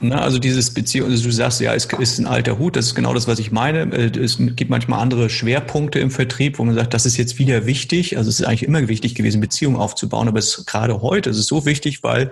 [0.00, 2.94] Na, also dieses Beziehung, also du sagst ja, es ist ein alter Hut, das ist
[2.94, 3.92] genau das, was ich meine.
[3.92, 7.66] Äh, es gibt manchmal andere Schwerpunkte im Vertrieb, wo man sagt, das ist jetzt wieder
[7.66, 8.16] wichtig.
[8.16, 11.38] Also es ist eigentlich immer wichtig gewesen, Beziehungen aufzubauen, aber es ist gerade heute es
[11.38, 12.30] ist so wichtig, weil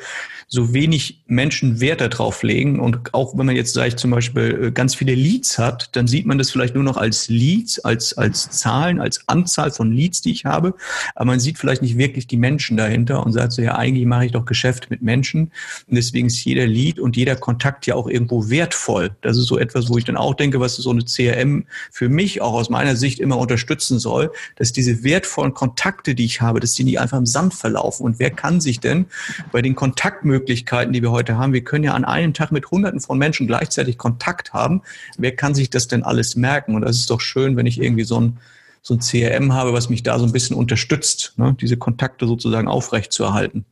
[0.53, 2.81] so wenig Menschen Wert darauf legen.
[2.81, 6.09] Und auch wenn man jetzt, sage ich zum Beispiel, äh, ganz viele Leads hat, dann
[6.09, 10.23] sieht man das vielleicht nur noch als Leads, als, als Zahlen, als Anzahl von Leads,
[10.23, 10.75] die ich habe.
[11.15, 14.27] Aber man sieht vielleicht nicht wirklich die Menschen dahinter und sagt so, ja, eigentlich mache
[14.27, 15.53] ich doch Geschäfte mit Menschen.
[15.87, 19.13] Und deswegen ist jeder Lead und jeder Kontakt ja auch irgendwo wertvoll.
[19.21, 22.41] Das ist so etwas, wo ich dann auch denke, was so eine CRM für mich
[22.41, 26.73] auch aus meiner Sicht immer unterstützen soll, dass diese wertvollen Kontakte, die ich habe, dass
[26.73, 28.05] die nicht einfach im Sand verlaufen.
[28.05, 29.07] Und wer kann sich denn
[29.53, 31.53] bei den Kontaktmöglichkeiten Möglichkeiten, die wir heute haben.
[31.53, 34.83] Wir können ja an einem Tag mit Hunderten von Menschen gleichzeitig Kontakt haben.
[35.19, 36.75] Wer kann sich das denn alles merken?
[36.75, 38.39] Und das ist doch schön, wenn ich irgendwie so ein,
[38.83, 41.55] so ein CRM habe, was mich da so ein bisschen unterstützt, ne?
[41.61, 43.67] diese Kontakte sozusagen aufrechtzuerhalten.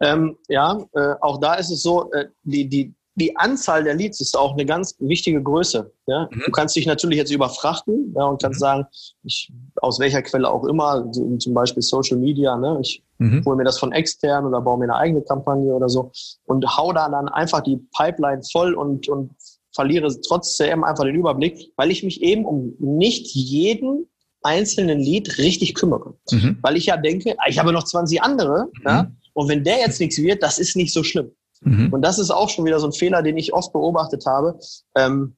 [0.00, 4.20] Ähm, ja, äh, auch da ist es so, äh, die, die, die Anzahl der Leads
[4.20, 5.90] ist auch eine ganz wichtige Größe.
[6.06, 6.28] Ja?
[6.30, 6.42] Mhm.
[6.44, 8.64] Du kannst dich natürlich jetzt überfrachten ja, und kannst mhm.
[8.64, 8.86] sagen,
[9.24, 12.78] ich, aus welcher Quelle auch immer, zum Beispiel Social Media, ne?
[12.82, 13.42] ich mhm.
[13.44, 16.12] hole mir das von extern oder baue mir eine eigene Kampagne oder so
[16.44, 19.30] und hau da dann einfach die Pipeline voll und, und
[19.74, 24.08] verliere trotz CM einfach den Überblick, weil ich mich eben um nicht jeden
[24.42, 26.14] einzelnen Lead richtig kümmere.
[26.30, 26.58] Mhm.
[26.60, 29.04] Weil ich ja denke, ich habe noch 20 andere ja?
[29.04, 29.16] Mhm.
[29.32, 31.30] und wenn der jetzt nichts wird, das ist nicht so schlimm.
[31.62, 31.92] Mhm.
[31.92, 34.58] Und das ist auch schon wieder so ein Fehler, den ich oft beobachtet habe,
[34.94, 35.36] ähm,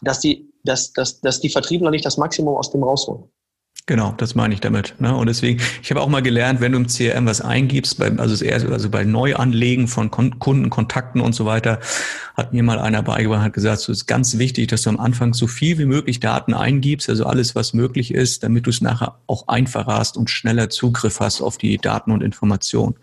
[0.00, 3.30] dass, die, dass, dass, dass die Vertriebler nicht das Maximum aus dem rausholen.
[3.86, 4.94] Genau, das meine ich damit.
[5.00, 5.12] Ne?
[5.16, 8.44] Und deswegen, ich habe auch mal gelernt, wenn du im CRM was eingibst, bei, also,
[8.44, 11.80] eher, also bei Neuanlegen von Kon Kundenkontakten und so weiter,
[12.34, 15.34] hat mir mal einer beigebracht, hat gesagt, es ist ganz wichtig, dass du am Anfang
[15.34, 19.16] so viel wie möglich Daten eingibst, also alles, was möglich ist, damit du es nachher
[19.26, 22.94] auch einfacher hast und schneller Zugriff hast auf die Daten und Informationen.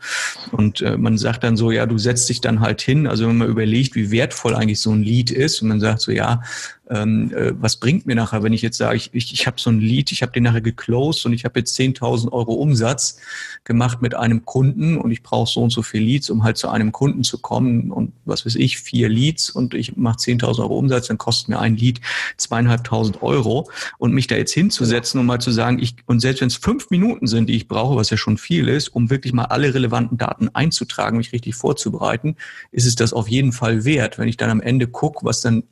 [0.53, 3.37] Und äh, man sagt dann so, ja, du setzt dich dann halt hin, also wenn
[3.37, 6.41] man überlegt, wie wertvoll eigentlich so ein Lied ist, und man sagt so, ja,
[6.89, 9.69] ähm, äh, was bringt mir nachher, wenn ich jetzt sage, ich, ich, ich habe so
[9.69, 13.19] ein Lied, ich habe den nachher geclosed und ich habe jetzt 10.000 Euro Umsatz
[13.63, 16.69] gemacht mit einem Kunden und ich brauche so und so viel Leads, um halt zu
[16.69, 20.79] einem Kunden zu kommen und was weiß ich, vier Leads und ich mache 10.000 Euro
[20.79, 22.01] Umsatz, dann kostet mir ein Lead
[22.37, 23.69] zweieinhalbtausend Euro
[23.99, 26.89] und mich da jetzt hinzusetzen und mal zu sagen, ich, und selbst wenn es fünf
[26.89, 30.17] Minuten sind, die ich brauche, was ja schon viel ist, um wirklich mal alle relevanten
[30.17, 32.35] Daten einzutragen, mich richtig vorzubereiten,
[32.71, 35.63] ist es das auf jeden Fall wert, wenn ich dann am Ende gucke, was dann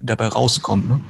[0.00, 0.63] dabei rauskommt.
[0.88, 1.00] Ne?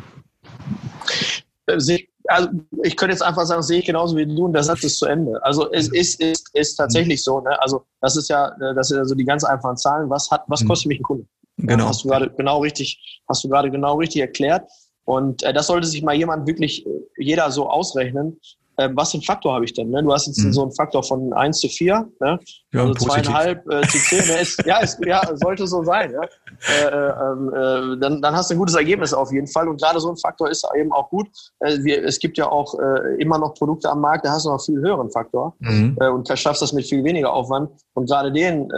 [2.29, 2.49] also
[2.83, 5.07] ich könnte jetzt einfach sagen, sehe ich genauso wie du und der Satz ist zu
[5.07, 5.43] Ende.
[5.45, 7.41] Also es ist, ist, ist tatsächlich so.
[7.41, 7.61] Ne?
[7.61, 10.09] Also das ist ja, das sind also die ganz einfachen Zahlen.
[10.11, 10.69] Was hat, was mhm.
[10.69, 11.27] kostet mich ein Kunde?
[11.59, 11.87] Genau.
[11.87, 14.69] hast du gerade genau richtig, hast du gerade genau richtig erklärt.
[15.05, 18.41] Und äh, das sollte sich mal jemand wirklich, äh, jeder so ausrechnen,
[18.77, 19.91] äh, was für einen Faktor habe ich denn?
[19.91, 20.03] Ne?
[20.03, 20.53] Du hast jetzt mhm.
[20.53, 22.39] so einen Faktor von 1 zu 4, ne?
[22.73, 24.19] ja, also zweieinhalb äh, zu 10.
[24.27, 24.41] Ne?
[24.41, 26.13] Ist, ja, ist, ja, sollte so sein.
[26.13, 26.23] Ja?
[26.23, 29.69] Äh, äh, ähm, äh, dann, dann hast du ein gutes Ergebnis auf jeden Fall.
[29.69, 31.29] Und gerade so ein Faktor ist eben auch gut.
[31.61, 34.51] Äh, wir, es gibt ja auch äh, immer noch Produkte am Markt, da hast du
[34.51, 35.97] noch viel höheren Faktor mhm.
[36.01, 37.71] äh, und schaffst das mit viel weniger Aufwand.
[37.95, 38.69] Und gerade den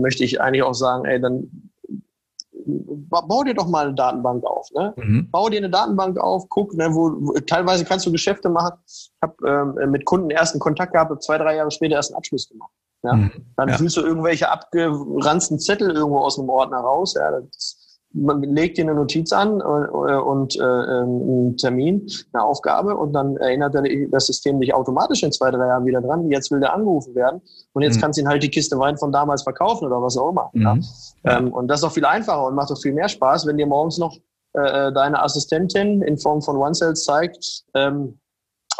[0.00, 1.71] möchte ich eigentlich auch sagen, ey, dann
[2.66, 4.70] bau dir doch mal eine Datenbank auf.
[4.72, 4.94] Ne?
[4.96, 5.30] Mhm.
[5.30, 8.78] Bau dir eine Datenbank auf, guck, ne, wo, wo teilweise kannst du Geschäfte machen.
[8.86, 12.48] Ich habe ähm, mit Kunden ersten Kontakt gehabt, zwei, drei Jahre später erst einen Abschluss
[12.48, 12.72] gemacht.
[13.02, 13.14] Ja?
[13.14, 13.30] Mhm.
[13.56, 13.76] Dann ja.
[13.76, 17.14] fühlst du irgendwelche abgeranzten Zettel irgendwo aus dem Ordner raus.
[17.14, 17.30] Ja?
[17.40, 17.81] Das,
[18.14, 23.74] legt dir eine Notiz an äh, und äh, einen Termin, eine Aufgabe und dann erinnert
[24.10, 26.30] das System dich automatisch in zwei, drei Jahren wieder dran.
[26.30, 27.40] Jetzt will der angerufen werden
[27.72, 28.00] und jetzt mhm.
[28.00, 30.50] kannst du ihn halt die Kiste Wein von damals verkaufen oder was auch immer.
[30.52, 30.62] Mhm.
[31.24, 31.38] Ja?
[31.38, 33.66] Ähm, und das ist doch viel einfacher und macht doch viel mehr Spaß, wenn dir
[33.66, 34.16] morgens noch
[34.56, 38.18] äh, äh deine Assistentin in Form von OneSales zeigt, ähm,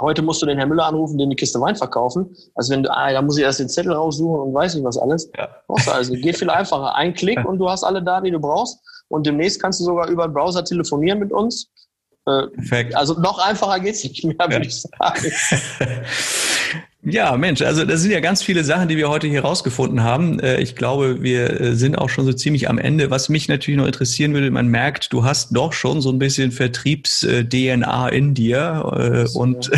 [0.01, 2.35] heute musst du den Herrn Müller anrufen, den die Kiste Wein verkaufen.
[2.55, 4.99] Also wenn du, ah, da muss ich erst den Zettel raussuchen und weiß nicht was
[4.99, 5.30] alles.
[5.37, 5.49] Ja.
[5.93, 6.95] Also geht viel einfacher.
[6.95, 8.80] Ein Klick und du hast alle Daten, die du brauchst.
[9.12, 11.68] Und demnächst kannst du sogar über den Browser telefonieren mit uns.
[12.26, 12.94] Äh, Perfekt.
[12.94, 14.60] Also noch einfacher geht's nicht mehr, würde ja.
[14.62, 15.32] ich sagen.
[17.05, 20.38] Ja, Mensch, also das sind ja ganz viele Sachen, die wir heute hier rausgefunden haben.
[20.38, 23.11] Äh, ich glaube, wir äh, sind auch schon so ziemlich am Ende.
[23.11, 26.53] Was mich natürlich noch interessieren würde, man merkt, du hast doch schon so ein bisschen
[26.53, 29.68] Vertriebs-DNA in dir äh, und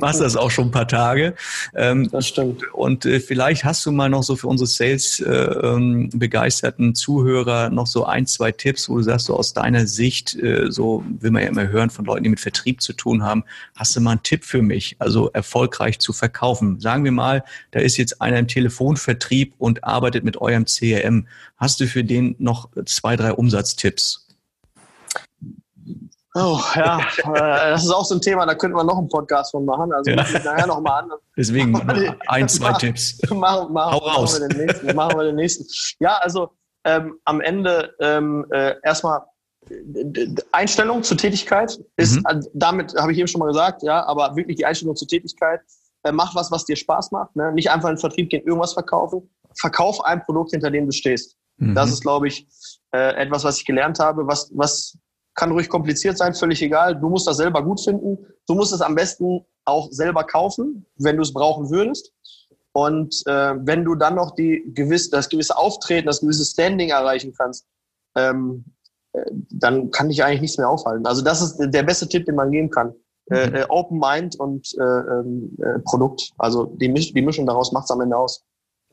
[0.00, 1.36] machst das auch schon ein paar Tage.
[1.76, 2.64] Ähm, das stimmt.
[2.72, 8.26] Und vielleicht hast du mal noch so für unsere Sales-begeisterten ähm, Zuhörer noch so ein,
[8.26, 10.36] zwei Tipps, wo du sagst, so aus deiner Sicht,
[10.70, 13.44] so will man ja immer hören von Leuten, die mit Vertrieb zu tun haben,
[13.76, 14.96] hast du mal einen Tipp für mich?
[14.98, 16.80] Also erfolgreich erfolgreich zu verkaufen.
[16.80, 21.26] Sagen wir mal, da ist jetzt einer im Telefonvertrieb und arbeitet mit eurem CRM.
[21.56, 24.20] Hast du für den noch zwei, drei Umsatztipps?
[26.36, 29.52] Oh ja, äh, das ist auch so ein Thema, da könnten wir noch einen Podcast
[29.52, 29.92] von machen.
[29.92, 30.16] Also ja.
[30.44, 31.10] nachher noch mal an.
[31.36, 33.20] Deswegen machen ein, zwei mach, Tipps.
[33.30, 34.40] Machen, machen, Hau raus.
[34.40, 34.96] Machen wir den nächsten.
[34.96, 35.64] Machen wir den nächsten.
[36.00, 36.50] Ja, also
[36.84, 39.20] ähm, am Ende ähm, äh, erstmal
[40.52, 42.22] Einstellung zur Tätigkeit ist, mhm.
[42.24, 45.60] Also damit habe ich eben schon mal gesagt, ja, aber wirklich die Einstellung zur Tätigkeit.
[46.02, 47.34] Äh, mach was, was dir Spaß macht.
[47.34, 47.52] Ne?
[47.52, 49.30] Nicht einfach in den Vertrieb gehen, irgendwas verkaufen.
[49.58, 51.36] Verkauf ein Produkt, hinter dem du stehst.
[51.56, 51.74] Mhm.
[51.74, 52.46] Das ist, glaube ich,
[52.92, 54.26] äh, etwas, was ich gelernt habe.
[54.26, 54.98] Was, was
[55.34, 56.98] kann ruhig kompliziert sein, völlig egal.
[56.98, 58.18] Du musst das selber gut finden.
[58.46, 62.12] Du musst es am besten auch selber kaufen, wenn du es brauchen würdest.
[62.72, 67.32] Und äh, wenn du dann noch die gewisse, das gewisse Auftreten, das gewisse Standing erreichen
[67.36, 67.66] kannst,
[68.16, 68.64] ähm,
[69.50, 71.06] dann kann dich eigentlich nichts mehr aufhalten.
[71.06, 72.94] Also das ist der beste Tipp, den man geben kann.
[73.30, 73.54] Äh, mhm.
[73.54, 76.32] Äh, Open Mind und äh, ähm, äh, Produkt.
[76.36, 78.44] Also die, Misch die Mischung daraus macht es am Ende aus.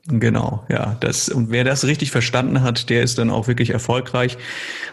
[0.08, 0.96] Genau, ja.
[0.98, 4.36] Das, und wer das richtig verstanden hat, der ist dann auch wirklich erfolgreich.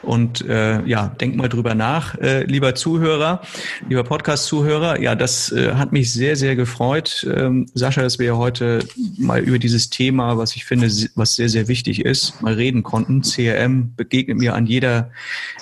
[0.03, 3.41] Und äh, ja, denk mal drüber nach, äh, lieber Zuhörer,
[3.88, 5.01] lieber Podcast-Zuhörer.
[5.01, 8.86] Ja, das äh, hat mich sehr, sehr gefreut, ähm, Sascha, dass wir heute
[9.18, 13.24] mal über dieses Thema, was ich finde, was sehr, sehr wichtig ist, mal reden konnten.
[13.24, 15.10] CRM begegnet mir an jeder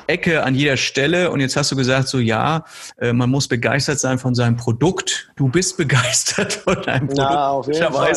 [0.08, 1.32] Ecke, an jeder Stelle.
[1.32, 2.66] Und jetzt hast du gesagt, so ja,
[2.98, 5.32] äh, man muss begeistert sein von seinem Produkt.
[5.38, 8.14] Du bist begeistert von deinem Produkt, ja, auf jeden Fall.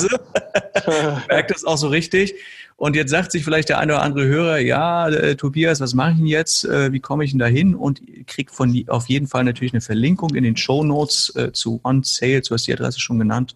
[1.29, 2.35] merkt das auch so richtig.
[2.77, 6.13] Und jetzt sagt sich vielleicht der eine oder andere Hörer, ja, äh, Tobias, was mache
[6.13, 6.65] ich denn jetzt?
[6.65, 7.75] Äh, wie komme ich denn da hin?
[7.75, 11.81] Und kriegt von auf jeden Fall natürlich eine Verlinkung in den Show Notes äh, zu
[11.85, 13.55] OnSales, du hast die Adresse schon genannt,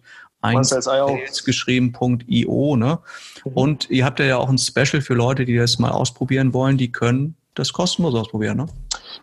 [1.43, 2.75] geschrieben.io.
[2.75, 2.99] Ne?
[3.45, 3.51] Mhm.
[3.53, 6.91] Und ihr habt ja auch ein Special für Leute, die das mal ausprobieren wollen, die
[6.91, 8.57] können das kostenlos ausprobieren.
[8.57, 8.65] Ne?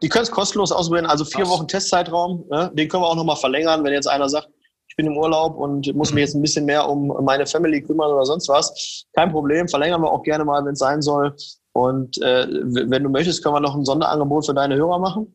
[0.02, 2.44] Die können es kostenlos ausprobieren, also vier Wochen Testzeitraum.
[2.50, 2.72] Ne?
[2.74, 4.48] Den können wir auch nochmal verlängern, wenn jetzt einer sagt,
[4.92, 8.12] ich bin im Urlaub und muss mich jetzt ein bisschen mehr um meine Family kümmern
[8.12, 9.06] oder sonst was.
[9.14, 11.34] Kein Problem, verlängern wir auch gerne mal, wenn es sein soll.
[11.72, 15.34] Und äh, wenn du möchtest, können wir noch ein Sonderangebot für deine Hörer machen.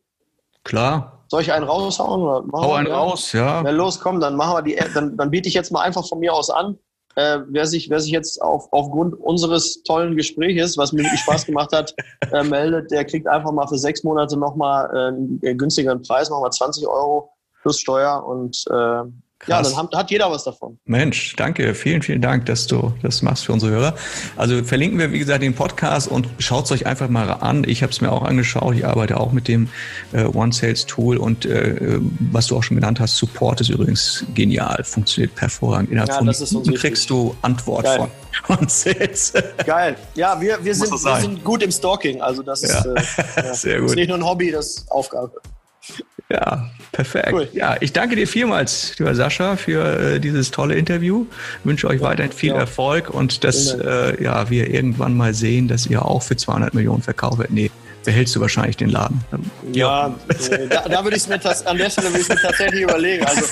[0.62, 1.24] Klar.
[1.26, 2.22] Soll ich einen raushauen?
[2.22, 3.60] Oder Hau einen raus, ja.
[3.64, 6.20] Na los, komm, dann machen wir die, dann, dann biete ich jetzt mal einfach von
[6.20, 6.78] mir aus an.
[7.16, 11.46] Äh, wer, sich, wer sich jetzt auf, aufgrund unseres tollen Gespräches, was mir wirklich Spaß
[11.46, 11.96] gemacht hat,
[12.32, 16.52] äh, meldet, der kriegt einfach mal für sechs Monate nochmal äh, einen günstigeren Preis, nochmal
[16.52, 17.32] 20 Euro
[17.62, 19.02] plus Steuer und äh,
[19.40, 19.70] Krass.
[19.70, 20.78] Ja, dann hat, hat, jeder was davon.
[20.84, 21.74] Mensch, danke.
[21.74, 23.94] Vielen, vielen Dank, dass du das machst für unsere Hörer.
[24.36, 27.62] Also verlinken wir, wie gesagt, den Podcast und schaut es euch einfach mal an.
[27.64, 28.74] Ich habe es mir auch angeschaut.
[28.74, 29.68] Ich arbeite auch mit dem
[30.12, 32.00] äh, One Sales Tool und äh,
[32.32, 35.90] was du auch schon genannt hast, Support ist übrigens genial, funktioniert hervorragend.
[35.90, 37.98] Innerhalb ja, von Minuten kriegst du Antwort Geil.
[37.98, 38.10] von
[38.58, 39.32] One Sales.
[39.64, 39.96] Geil.
[40.16, 42.20] Ja, wir, wir, sind, wir sind gut im Stalking.
[42.20, 42.78] Also das ja.
[42.78, 43.90] ist, äh, ja, Sehr gut.
[43.90, 45.40] ist nicht nur ein Hobby, das ist Aufgabe.
[46.30, 47.32] Ja, perfekt.
[47.32, 47.48] Cool.
[47.52, 51.24] Ja, ich danke dir vielmals, lieber Sascha, für äh, dieses tolle Interview.
[51.60, 52.58] Ich wünsche euch ja, weiterhin viel ja.
[52.58, 57.02] Erfolg und dass äh, ja, wir irgendwann mal sehen, dass ihr auch für 200 Millionen
[57.02, 57.54] verkauft werdet.
[57.54, 57.70] Nee,
[58.04, 59.22] behältst du wahrscheinlich den Laden.
[59.72, 60.14] Ja,
[60.50, 63.24] äh, da, da würde ich es mir an der Stelle würde ich mir tatsächlich überlegen.
[63.24, 63.42] Also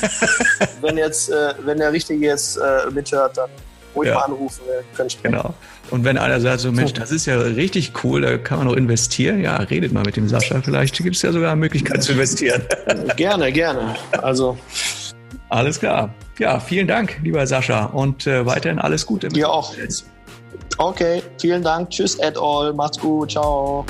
[0.82, 3.50] wenn jetzt, äh, wenn der Richtige jetzt äh, mithört, dann
[3.96, 4.14] ruhig ja.
[4.16, 4.62] mal anrufen,
[4.94, 5.32] können sprechen.
[5.34, 5.54] Genau.
[5.90, 8.76] Und wenn einer sagt, so Mensch, das ist ja richtig cool, da kann man noch
[8.76, 10.60] investieren, ja, redet mal mit dem Sascha.
[10.62, 12.62] Vielleicht gibt es ja sogar eine Möglichkeit zu investieren.
[13.16, 13.94] Gerne, gerne.
[14.12, 14.58] Also.
[15.48, 16.12] Alles klar.
[16.38, 17.86] Ja, vielen Dank, lieber Sascha.
[17.86, 19.28] Und äh, weiterhin alles Gute.
[19.28, 19.72] Dir auch.
[20.78, 21.90] Okay, vielen Dank.
[21.90, 22.72] Tschüss, et all.
[22.74, 23.30] Macht's gut.
[23.30, 23.86] Ciao.